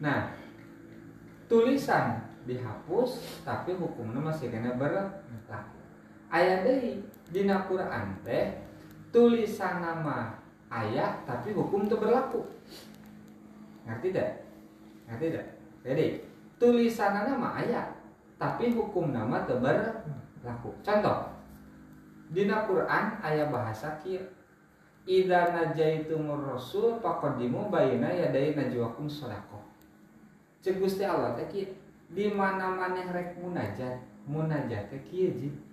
[0.00, 0.32] Nah
[1.48, 5.80] tulisan dihapus tapi hukumnya masih kena berlaku.
[6.28, 7.00] Ayat dari
[7.32, 8.67] dina Quran teh
[9.10, 10.36] tulisan nama
[10.68, 12.44] ayat tapi hukum itu berlaku.
[13.88, 14.44] Ngerti tidak
[15.08, 15.46] ngerti tidak
[15.86, 16.06] jadi
[16.60, 17.96] tulisan nama ayat
[18.36, 20.70] tapi hukum nama itu berlaku.
[20.84, 21.38] Contoh
[22.28, 24.20] di Quran ayat bahasa kia
[25.08, 29.64] Ida najaitumur rasul pakodimu bayina yadai najwakum sodako
[30.60, 31.72] cek gusti Allah teh
[32.12, 35.67] di mana mana rek munajat munajat teh kia mentaka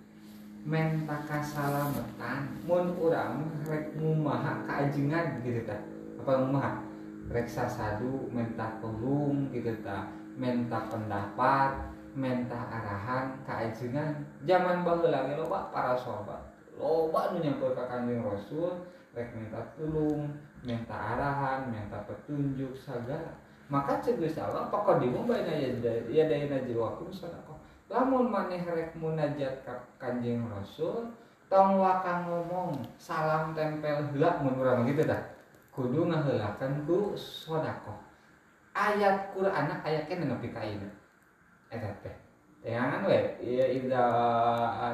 [1.46, 5.78] salametan mun urang rek mumaha kaajengan gitu ta.
[6.18, 6.82] Apa mumaha
[7.30, 10.10] rek sasadu menta tulung gitu ta.
[10.34, 16.42] Menta pendapat menta arahan kaajengan zaman baheula ge loba para sahabat.
[16.76, 18.82] Loba nu nyamper ka Kanjeng Rasul
[19.14, 20.34] rek minta tulung
[20.66, 23.32] minta arahan minta petunjuk segala
[23.66, 27.55] maka cek Gusti Allah pokok di baina ya dayana jiwakum sadaqah
[27.86, 31.06] lamun maneh rek munajat ka Kanjeng Rasul
[31.46, 35.22] tong wakang ngomong salam tempel heula mun urang gitu dah.
[35.70, 37.94] Kudu ngahelakan ku sodako
[38.74, 40.90] ayat Quran ayatnya nepi ka ieu.
[41.70, 42.16] Eta teh.
[42.66, 44.04] Teangan we ieu ida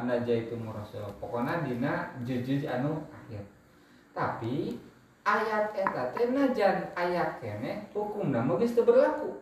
[0.04, 3.42] najaitu murasul pokona dina jujur anu akhir.
[4.12, 4.76] Tapi
[5.24, 9.40] ayat eta teh najan ayat kene hukumna mah geus berlaku.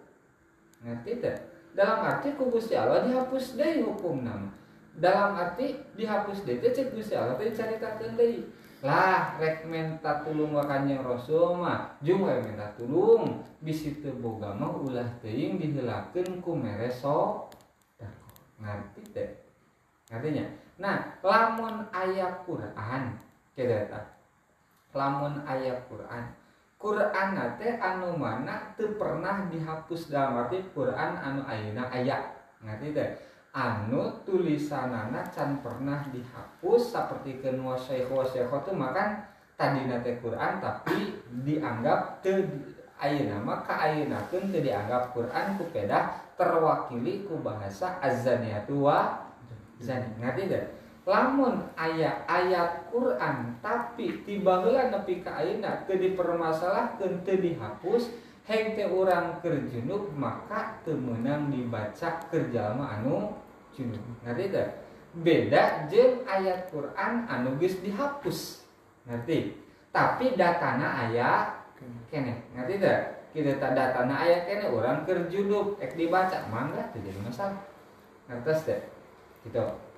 [0.86, 4.50] Ngerti teh dalam arti ku Gusti Allah dihapus deui hukumna
[4.98, 8.42] dalam arti dihapus deh cek Gusti Allah teh caritakeun deui.
[8.80, 13.44] Lah rek minta tulung ka Kanjeng Rasul mah jeung we minta tulung.
[13.60, 17.48] Bisi teu boga mah ulah teuing diheulakeun ku mereso.
[18.56, 19.30] Ngerti teh.
[20.08, 20.44] Ngartinya
[20.80, 23.20] nah lamun ayat Quran
[23.52, 24.16] kedeta.
[24.96, 26.24] Lamun ayat Quran
[26.80, 32.32] Quran teh anu mana teu pernah dihapus dalam arti Quran anu ayeuna ayat
[32.64, 33.10] ngerti teh?
[33.52, 39.20] Anu tulisanana can pernah dihapus seperti ke wasyekh wasyekh itu makan
[39.60, 42.48] tadi nate Quran tapi dianggap te
[42.96, 49.28] ayeuna mah ka ayeuna teu dianggap Quran ku peda terwakili ku bahasa azaniatu wa
[49.76, 50.16] zani.
[50.16, 50.64] Ngerti teh?
[51.04, 58.10] Lamun ayat-ayat Quran tapi tiba heula nepi ka ayeuna teu dipermasalahkeun teu dihapus
[58.44, 63.38] heng teh orang kerjunub maka temenang dibaca kerjama anu
[63.72, 64.02] junub.
[64.26, 64.68] Ngerti tidak
[65.16, 68.66] beda jeng ayat Quran anu geus dihapus.
[69.06, 69.54] Ngerti?
[69.94, 71.70] Tapi datana ayat
[72.10, 72.44] kene.
[72.58, 77.62] Ngerti tidak kita tak datana ayat kene orang kerjunub ek dibaca mangga teu jadi masalah.
[78.26, 78.82] Ngertos deh
[79.46, 79.89] gitu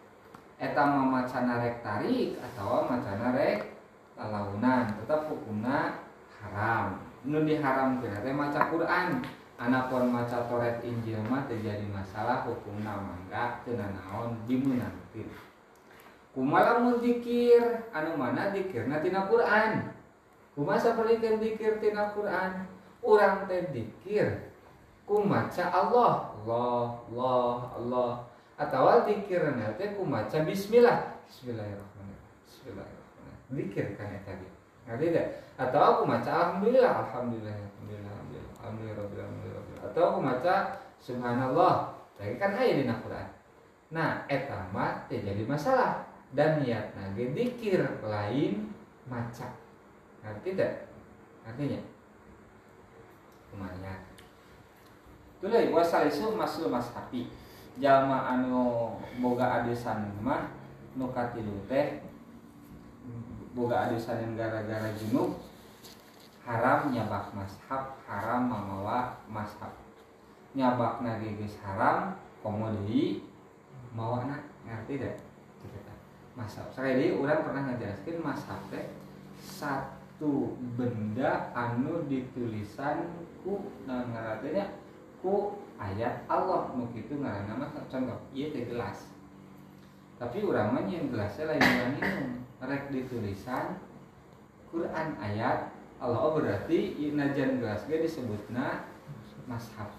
[0.63, 3.75] eta macana rek tarik atau macana rek
[4.15, 5.99] lalaunan tetap hukumna
[6.39, 7.03] haram.
[7.27, 9.27] Nu diharam kira teh maca Quran
[9.59, 15.31] anapun maca Taurat Injil mah terjadi masalah hukum nama enggak teu naon dimeunangkeun
[16.33, 19.93] kumaha mun dikir anu mana dikirna tina Quran?
[20.53, 22.69] Kumaha sapalikeun dikir tina Quran?
[23.05, 24.53] Urang teh dikir
[25.05, 26.33] ku maca Allah.
[26.43, 28.13] Allah Allah Allah.
[28.57, 31.23] Atau dikirna teh ku maca bismillah.
[31.29, 32.33] Bismillahirrahmanirrahim.
[32.49, 33.57] Bismillahirrahmanirrahim.
[33.57, 34.49] Dikir kan eta ge
[34.83, 35.07] ngerti
[35.55, 38.15] atau aku maca alhamdulillah alhamdulillah alhamdulillah
[38.59, 40.55] alhamdulillah alhamdulillah atau aku maca
[40.99, 41.75] subhanallah.
[42.21, 43.29] Lagi kan ayat di Quran
[43.93, 46.09] nah eta mah jadi masalah.
[46.33, 48.73] Dan niat nage dikir lain
[49.05, 49.53] maca.
[50.25, 50.89] Ngerti tidak
[51.45, 51.81] artinya
[53.53, 54.01] kumanya
[55.43, 57.27] Tulai wasalisu masul mashapi
[57.81, 60.53] jama anu boga adesan mah
[60.97, 62.05] nukatilu teh
[63.53, 65.37] boga adusan gara-gara junub
[66.43, 69.73] haram nyabak mashab haram mamawa mashab.
[70.53, 71.01] Nyabak
[71.39, 73.25] geus haram komodi
[73.93, 74.37] mawa na
[74.69, 75.15] ngerti deh
[76.37, 76.69] mashab.
[76.73, 78.85] Sekali orang pernah ngajelaskan mashab teh
[79.41, 83.05] satu benda anu ditulisan
[83.45, 84.77] ku nah ngaratenya
[85.21, 89.13] ku ayat Allah nu kitu ngaranna mah contoh ieu teh gelas
[90.23, 91.63] tapi urang mah gelasnya lain
[91.99, 93.75] minum rek ditulisan
[94.71, 96.31] Quran ayat Allah.
[96.31, 98.87] Berarti najan gelas ge disebutna
[99.51, 99.91] mashab.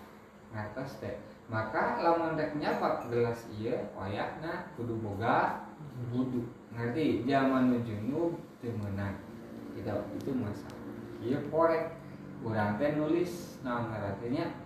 [0.56, 1.20] Ngatas teh.
[1.52, 5.68] Maka lamun rek nyapak gelas iya wayahna kudu boga
[6.08, 6.48] wudu.
[6.72, 7.28] Ngerti?
[7.28, 9.20] Zaman junub teu meunang
[9.76, 10.76] tidak itu mashab.
[11.20, 12.00] Iya korek.
[12.48, 14.62] Urang teh nulis nah ngaratinya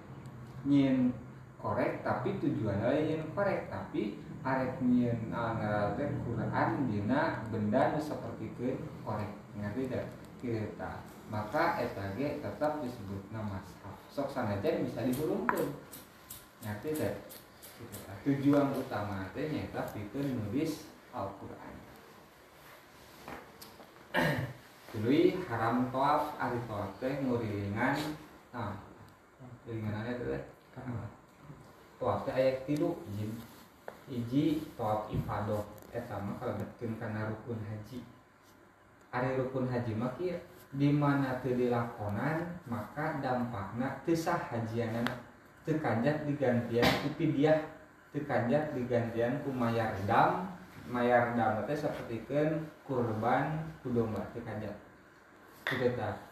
[0.68, 1.16] nyin
[1.64, 3.72] korek tapi tujuan lain korek.
[3.72, 9.32] Tapi arek nyen ngarate Quran dina benda nu sapertikeun korek.
[9.58, 10.06] Ngerti tidak
[10.38, 10.92] kita
[11.28, 13.60] maka eta ge tetap disebut nama
[14.08, 15.76] sok sanajan bisa dihurungkeun
[16.64, 17.16] ngerti tidak
[18.24, 21.76] tujuan utama teh nyaeta pikeun nulis Al-Qur'an.
[24.92, 27.96] Tuluy haram toaf ari toaf teh ngurilingan
[28.56, 28.80] nah
[29.68, 30.42] ngurilingan teh
[31.98, 33.34] toaf teh aya tilu jin.
[34.08, 38.00] Hiji tawaf ifadah eta eh, mah kalebetkeun kana rukun haji.
[39.12, 40.40] Ari rukun haji mah kieu
[40.72, 45.12] di mana teu dilakonan maka dampakna teu sah hajianana.
[45.68, 47.60] Teu kanjat digantian ku fidyah
[48.16, 50.56] teu kanjat digantian ku mayar dam.
[50.88, 54.76] Mayar dam teh sapertikeun kurban ku domba teu kanjat.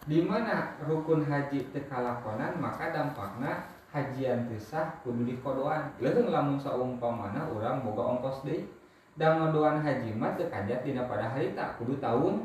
[0.08, 5.96] Di mana rukun haji teu kalakonan maka dampakna hajian tisah kudu dikodoan.
[6.04, 8.68] Lalu lamun saumpamana orang boga ongkos deh
[9.16, 12.44] dan ngodoan haji mah teu kajat dina pada hari tak kudu tahun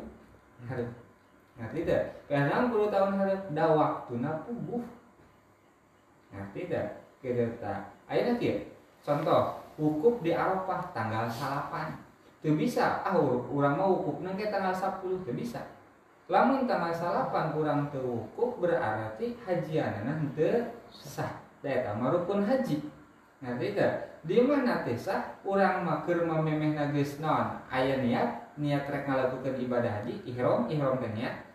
[0.63, 0.87] hareup.
[1.59, 1.83] Ngerti
[2.31, 4.83] karena kudu tahun hareup da waktuna puguh.
[6.31, 6.87] Ngerti teh
[7.19, 8.71] kieu teh ayeuna kieu?
[9.03, 11.99] Contoh wukuf di Arafah tanggal salapan.
[12.39, 13.13] Teu bisa ah
[13.51, 15.61] urang mah wukufna ke tanggal 10 teu bisa
[16.29, 21.41] lamun tak masalah pan kurang tewukuf berarti hajianana henteu sah.
[21.61, 22.81] Daya rukun haji.
[23.41, 23.93] Ngerti teh
[24.25, 25.37] di mana teh sah?
[25.45, 31.49] Urang maker mamemeh nagis non aya niat niat rek ngalakukan ibadah haji ihrom ihrom niat.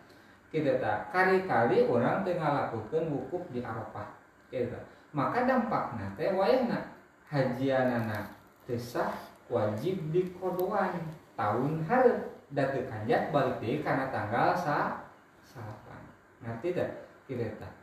[0.47, 4.15] Kita tak kali-kali orang teh ngalakukan wukuf di Arafah.
[4.47, 4.79] Kita
[5.11, 6.95] maka dampaknya teh wayahna.
[7.27, 8.31] Hajianana
[8.63, 9.11] teh sah
[9.51, 12.15] wajib dikodoan tahun hari
[12.53, 15.03] datu kanjak balik deh karena tanggal sa
[15.43, 15.99] salapan
[16.43, 16.89] ngerti tidak
[17.27, 17.73] kita tak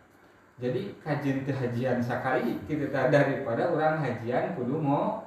[0.54, 5.26] jadi kajian hajian sekali kita tak daripada orang hajian kudu mau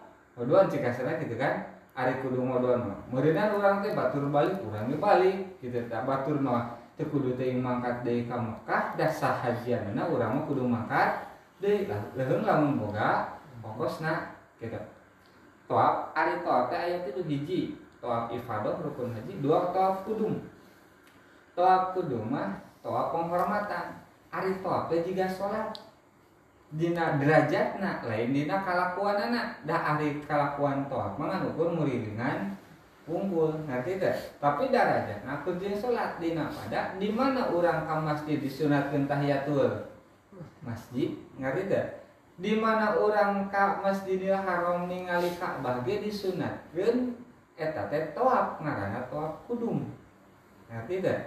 [0.72, 5.58] jika sana gitu kan hari kudu moduan mah merinan orang teh batur balik orang balik
[5.58, 10.38] kita tak batur mah teh kudu teh mangkat dari ka Mekah dasar hajian mana orang
[10.38, 11.26] mah kudu mangkat
[11.58, 11.90] deh.
[12.14, 14.78] Leheung lamun boga pokosna kita
[15.66, 17.62] toab ari toab teh ayat itu hiji
[17.98, 20.42] toab ifadah rukun haji dua toab kudum.
[21.58, 24.02] Toab kudum mah toab penghormatan.
[24.30, 25.74] Ari toab teh juga sholat.
[26.68, 32.60] Dina derajatna lain dina kalakuan anak dah ari kalakuan toab mah ukur muridingan
[33.08, 34.16] unggul ngerti teh?
[34.38, 36.20] Tapi derajat aku jeung sholat.
[36.20, 39.88] Dina pada di mana orang ke masjid disunatkeun tahiyatul
[40.62, 41.86] masjid ngerti teh?
[42.38, 47.26] Di mana orang ke masjidil haram ningali Ka'bah ge disunatkeun
[47.58, 49.90] eta teh toab ngaranna toab kudum
[50.70, 51.20] ngerti teh?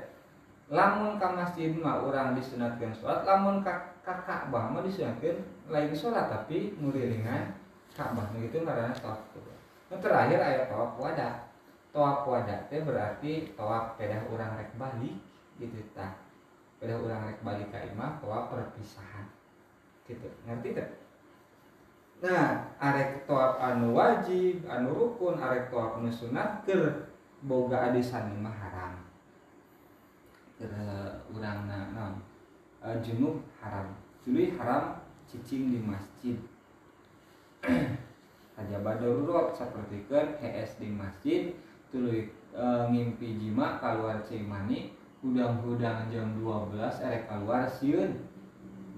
[0.70, 6.30] Lamun ka masjid mah urang disunatkeun salat lamun ka ka Ka'bah mah disunatkeun lain salat
[6.30, 7.58] tapi nguriringan
[7.98, 9.58] Ka'bah gitu ngaranna toab kudum
[9.90, 11.50] nu terakhir aya toab wada.
[11.90, 15.18] Toab wada teh berarti toab pedah urang rek balik
[15.58, 16.14] gitu tah.
[16.78, 19.26] Pedah urang rek balik ka imah toab perpisahan.
[20.06, 20.30] Gitu.
[20.46, 20.86] Ngerti teh
[22.20, 27.08] nah arek toab anu wajib anu rukun arek anu sunat ker
[27.44, 29.00] boga adisan mah haram.
[30.60, 30.72] Keur
[31.32, 32.20] urang naon?
[32.80, 33.96] Uh, junub haram.
[34.20, 36.36] Tuluy haram cicing di masjid.
[38.60, 41.42] Aja darurat seperti kan HS di masjid
[41.88, 44.92] tuluy uh, ngimpi jima keluar cimani
[45.24, 48.20] hudang-hudang jam 12 erek keluar siun.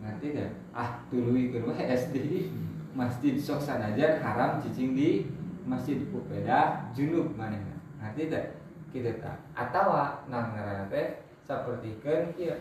[0.03, 2.51] Ngerti deh ah tuluy keur SD
[2.93, 5.25] masjid sok sanajan haram cicing di
[5.65, 7.57] masjid pupeda junub mana
[7.97, 8.45] nanti teh
[8.93, 9.97] kita tak atau
[10.29, 12.53] nang ngaranna teh sapertikeun kieu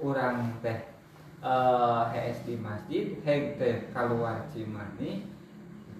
[0.00, 0.78] urang teh
[1.44, 5.28] eh HS di masjid heg teh keluar cimani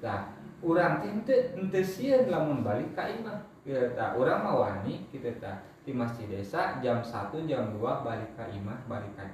[0.01, 0.33] tah
[0.65, 5.37] urang teh henteu henteu sieun lamun balik ka imah kita tak urang mah wani kita
[5.37, 7.13] tak di masjid desa jam 1
[7.45, 9.27] jam 2 balik ka imah balik ka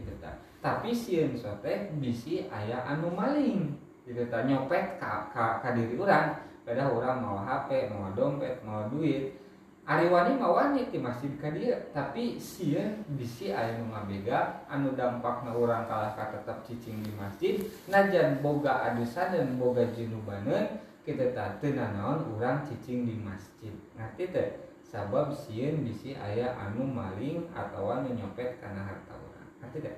[0.00, 3.80] gituta tapi sieun sote bisi ayah anu maling.
[4.04, 6.36] Gituta nyopet ka, ka, ka diri orang
[6.68, 9.40] pada orang mau HP mau dompet mau duit.
[9.88, 11.80] Ari wani mawani ti masjid ka dia.
[11.96, 17.56] Tapi sieun bisi aya nu mabega anu dampakna urang kalah ka tetep cicing di masjid.
[17.88, 20.76] Najan boga adusan dan boga jinubaneun
[21.08, 23.72] kita tak naon urang cicing di masjid.
[23.96, 24.48] Ngerti teh?
[24.84, 29.29] Sabab sieun bisi aya anu maling atawa nu nyopet kana hartawan
[29.60, 29.96] ngerti teh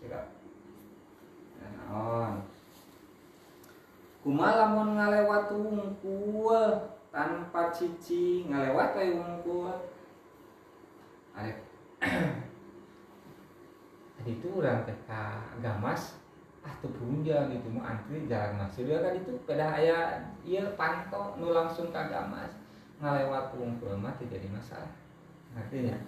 [0.00, 0.20] Cika.
[1.60, 2.44] Naon.
[4.24, 8.48] Kumaha lamun ngalewat wungkul tanpa cici?
[8.48, 9.72] Ngalewat we wungkul.
[11.36, 11.60] Arek
[14.24, 16.16] itu orang ka gamas
[16.64, 21.36] ah tuh punja gitu mau antri jalan masih dia kan itu pada aya iya panto
[21.36, 22.56] nu langsung ka gamas.
[23.04, 24.92] Ngalewat wungkul mah tidak jadi masalah.
[25.52, 26.00] Artinya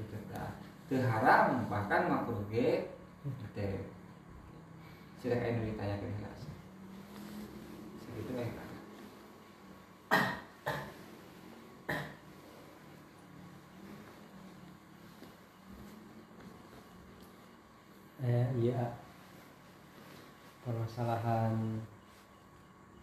[0.00, 2.88] gitu teu haram bahkan makruh ge
[3.52, 3.84] teh
[5.20, 6.40] sudah kayak ditanya ke jelas
[8.00, 8.56] segitu baik
[18.24, 18.98] eh iya
[20.68, 21.80] permasalahan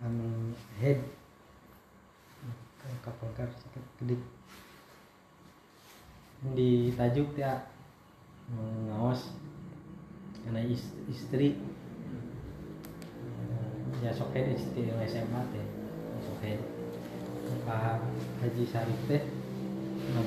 [0.03, 1.01] anu head.
[3.01, 4.21] Kapal kar sakit kedip.
[6.53, 7.57] Di tajuk ya
[8.53, 9.33] ngawas
[10.45, 10.61] karena
[11.09, 11.57] istri.
[14.03, 15.65] Ya soket istri SMA teh
[16.21, 16.61] soket
[17.65, 17.97] Pak
[18.43, 19.23] Haji Sarif teh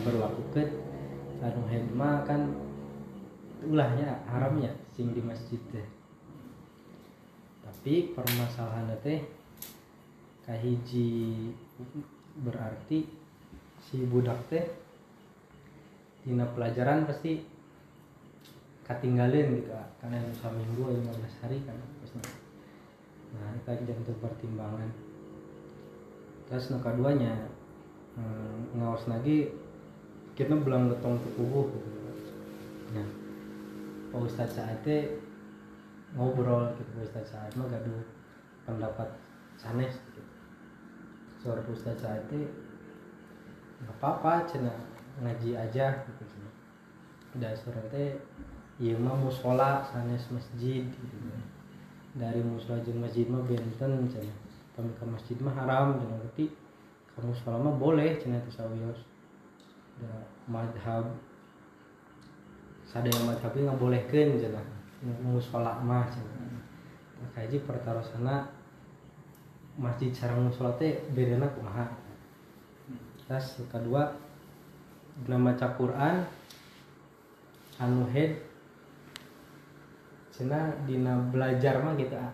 [0.02, 0.68] berlakukan
[1.38, 2.50] anu hema kan
[3.62, 5.86] ulahnya haramnya sing di masjid teh.
[7.62, 9.22] Tapi permasalahan teh
[10.42, 11.54] kahiji
[12.42, 13.06] berarti
[13.86, 14.66] si budak teh
[16.26, 17.46] dina pelajaran pasti
[18.88, 21.76] ketinggalan gitu karena seminggu 15 hari kan
[23.28, 24.88] nah itu aja untuk pertimbangan.
[26.48, 27.36] Terus yang keduanya
[28.16, 29.52] hmm, ngawas lagi
[30.32, 31.90] kita belang letong tubuh gitu.
[32.96, 33.08] Nah
[34.08, 34.80] Pak Ustadz saat
[36.16, 38.00] ngobrol gitu Pak Ustadz saat mah gaduh
[38.64, 39.12] pendapat
[39.60, 40.22] sanes gitu.
[41.44, 44.72] Suara Pak Ustadz saat nggak apa-apa cina
[45.20, 46.50] ngaji aja gitu cina
[47.38, 48.16] dan suara teh
[48.78, 51.16] iya mah musola sanes masjid gitu.
[52.14, 54.34] Dari musola jeung masjid mah benten cina
[54.78, 56.46] kami ke masjid mah haram cina berarti
[57.14, 59.02] kamu sholat mah boleh cina itu sawios.
[59.98, 60.10] Da
[60.46, 61.10] madhab.
[62.86, 64.62] Sadaya madhabnya nggak boleh kan cina
[65.26, 66.34] musola mah cina.
[67.18, 68.46] Nah, kaji pertarosana
[69.74, 71.86] masjid sarang musola teh bedana kumaha?
[73.26, 74.14] Terus kedua
[75.26, 76.24] dalam baca Quran
[77.76, 78.47] anu head
[80.38, 82.30] cina dina belajar mah gitu ah.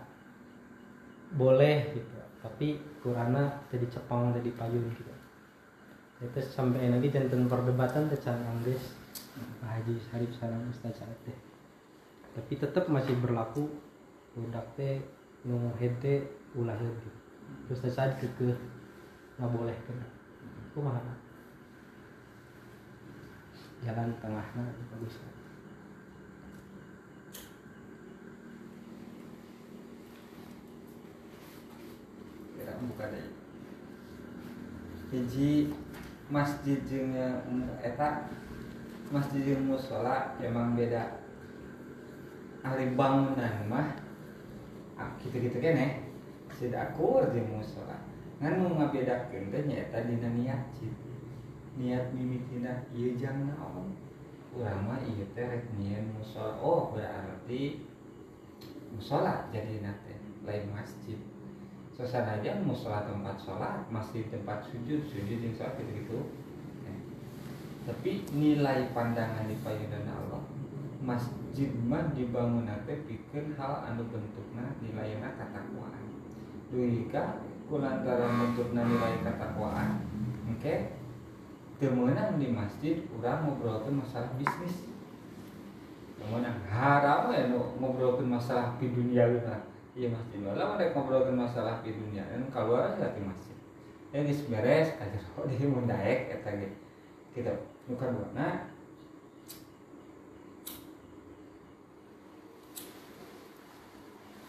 [1.33, 5.09] boleh gitu tapi Qurana tadi cepang tadi payung gitu.
[6.21, 8.93] Itu sampai lagi jantan perdebatan tecan Anggis
[9.57, 11.37] Pak Haji Sarif sarang Ustaz teh.
[12.37, 13.65] Tapi tetap masih berlaku
[14.37, 15.01] budak teh
[15.41, 17.09] nu hede ulah gitu.
[17.73, 18.53] Ustaz Said kekeh
[19.41, 19.97] nggak boleh kan
[20.77, 21.01] kumaha?
[23.81, 25.17] Jalan tengahnya bagus
[33.13, 33.27] deh
[35.13, 35.69] hiji
[36.27, 37.13] masjid jeung
[37.79, 38.25] eta
[39.13, 41.21] masjid jeung musola emang beda.
[42.65, 43.93] Ahli bangunan mah
[44.97, 46.01] ah, gitu-gitu kene.
[46.55, 47.99] Tidak akur jeung musola
[48.41, 50.91] ngan nu ngabedakeun teh nyaeta dina niat cid.
[51.77, 53.93] Niat mimitina ieu jang naon?
[54.55, 54.87] Urang
[55.35, 57.85] rek nyieun musola oh berarti
[58.95, 61.19] musola jadi teh lain masjid
[61.95, 66.19] suasana aja musola tempat sholat masih tempat sujud sujud yang sholat gitu gitu
[67.85, 70.43] tapi nilai pandangan di payudan Allah
[70.99, 76.03] masjid mah dibangun nanti pikir hal anu bentukna nilainya katakwaan
[76.73, 77.39] duika
[77.71, 80.03] kulantaran bentukna nilai katakwaan
[80.51, 80.59] oke?
[80.59, 80.95] Okay?
[81.75, 84.87] temenang di masjid orang ngobrolkan masalah bisnis.
[86.15, 89.51] Temenang haram ya ngobrolkan masalah di dunia gitu
[89.95, 93.55] iya masjid lah mereka ngobrolkan masalah di dunia dan keluar aja di masjid.
[94.11, 96.67] Ya geus beres aja kok di mun daek eta ge
[97.31, 97.51] kita
[97.87, 98.67] bukan nah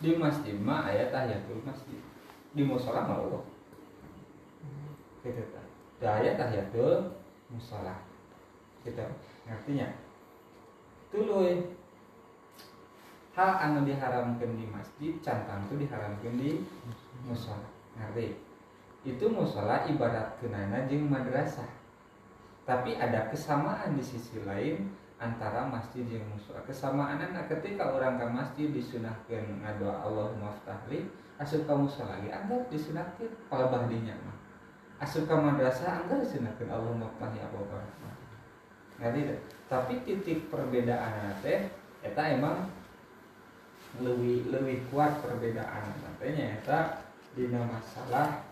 [0.03, 2.03] di masjid mah aya tahiyatul masjid.
[2.51, 3.45] Di musola mah Allah
[5.27, 5.63] gitu ta
[6.03, 7.15] da aya tahiyatul
[7.51, 8.03] musola.
[8.83, 9.03] Gitu.
[9.47, 9.95] Ngertinya?
[11.11, 11.75] Tuluy
[13.37, 16.65] hal anu diharamkan di masjid cantang itu diharamkan di
[17.29, 17.69] musola.
[18.01, 18.33] Ngerti?
[19.05, 21.69] Itu musola ibarat kenana jeng madrasah.
[22.65, 26.65] Tapi ada kesamaan di sisi lain antara masjid yang musola.
[26.65, 31.07] Kesamaan anak ketika orang ke masjid disunahkan ngadoa Allah maftahli
[31.37, 34.37] asup ke musola lagi anggap disunahkan kalau bahdinya mah.
[34.97, 37.79] Asup ke madrasah anggap disunahkan Allah maftahli apa apa
[38.97, 39.23] ngerti
[39.69, 41.69] tapi titik perbedaan teh
[42.01, 42.65] eta emang
[44.01, 45.93] lebih lebih kuat perbedaan.
[46.03, 46.81] Nantinya eta
[47.37, 48.45] dina masalah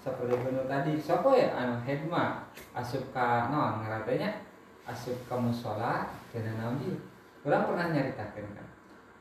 [0.00, 0.92] seperti benar tadi.
[1.00, 1.52] Siapa ya?
[1.56, 2.46] Anu hikmah.
[2.76, 4.46] Asup ke non ngeratenya
[4.86, 6.94] asup ke musola kena naon ieu
[7.42, 8.68] urang pernah nyaritakeun kan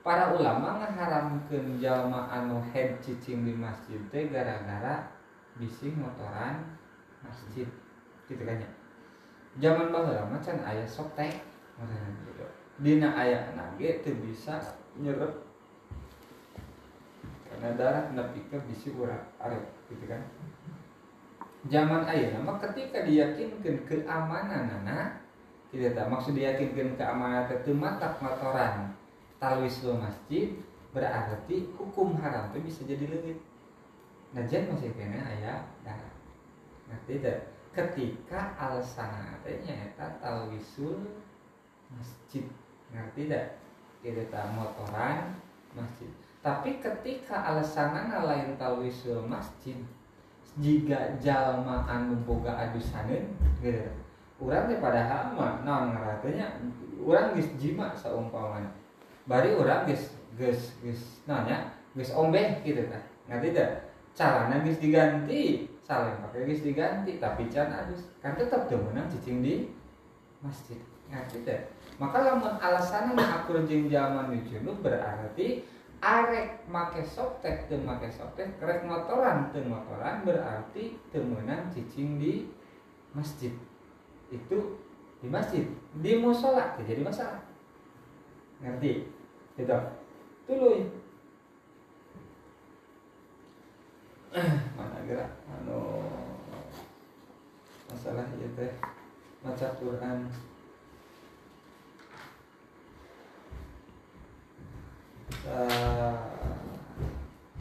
[0.05, 5.09] para ulama ngaharamkeun jalma anu head cicing di masjid teh gara-gara
[5.57, 6.61] bisi motoran
[7.25, 7.65] masjid.
[8.29, 8.69] Gitu kan ya?
[9.57, 11.41] Zaman baheula mah can aya soktek
[11.81, 12.45] gitu.
[12.77, 14.61] Dina aya nage teu bisa
[14.99, 15.31] nyerep
[17.55, 20.19] karena darah nepi ke bisi urang arep gitu kan.
[21.71, 25.23] Zaman ayah nama ketika diyakinkan keamanan anak
[25.71, 28.91] tidak tak maksud diyakinkan keamanan itu matak motoran
[29.39, 30.51] talwis lo masjid
[30.91, 33.39] berarti hukum haram itu bisa jadi lebih
[34.35, 36.15] najan masih kena ayah darah.
[36.91, 41.23] Nah tidak ketika alasan artinya eta talwisul
[41.95, 42.43] masjid.
[42.91, 43.63] Ngerti tidak
[44.03, 45.39] tidak tak motoran
[45.73, 46.11] masjid
[46.45, 49.73] tapi ketika alasan lain talwisul masjid
[50.61, 53.33] jika jalma anu boga adusaneun
[53.65, 53.81] gitu.
[54.37, 56.61] Urang teh padahal mah naon ngaratenya
[57.01, 58.69] urang geus jima saumpamana
[59.25, 63.69] bari urang geus geus geus nanya geus ombeh gitu kan ngerti teh?
[64.13, 68.05] Carana geus diganti saleh pakai geus diganti tapi can adus.
[68.21, 69.73] Kan tetap teu meunang cicing di
[70.45, 70.77] masjid.
[71.09, 71.59] Ngerti teh?
[71.97, 75.73] Maka lamun alasanna akur jeung jalma junub berarti
[76.05, 79.49] arek make soptek teu make soptek rek motoran.
[79.49, 82.45] Teu motoran berarti teu meunang cicing di
[83.17, 83.49] masjid.
[84.29, 84.77] Itu
[85.17, 85.65] di masjid.
[85.97, 87.41] Di musola jadi masalah
[88.61, 89.09] ngerti?
[89.57, 89.79] Gitu.
[90.45, 90.85] Tuluy.
[94.77, 96.05] Mana gerak anu
[97.87, 98.71] masalah ieu teh
[99.39, 100.27] maca Quran
[105.25, 106.13] Eh, oh,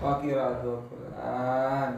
[0.05, 1.93] wa qiraatul Qur'an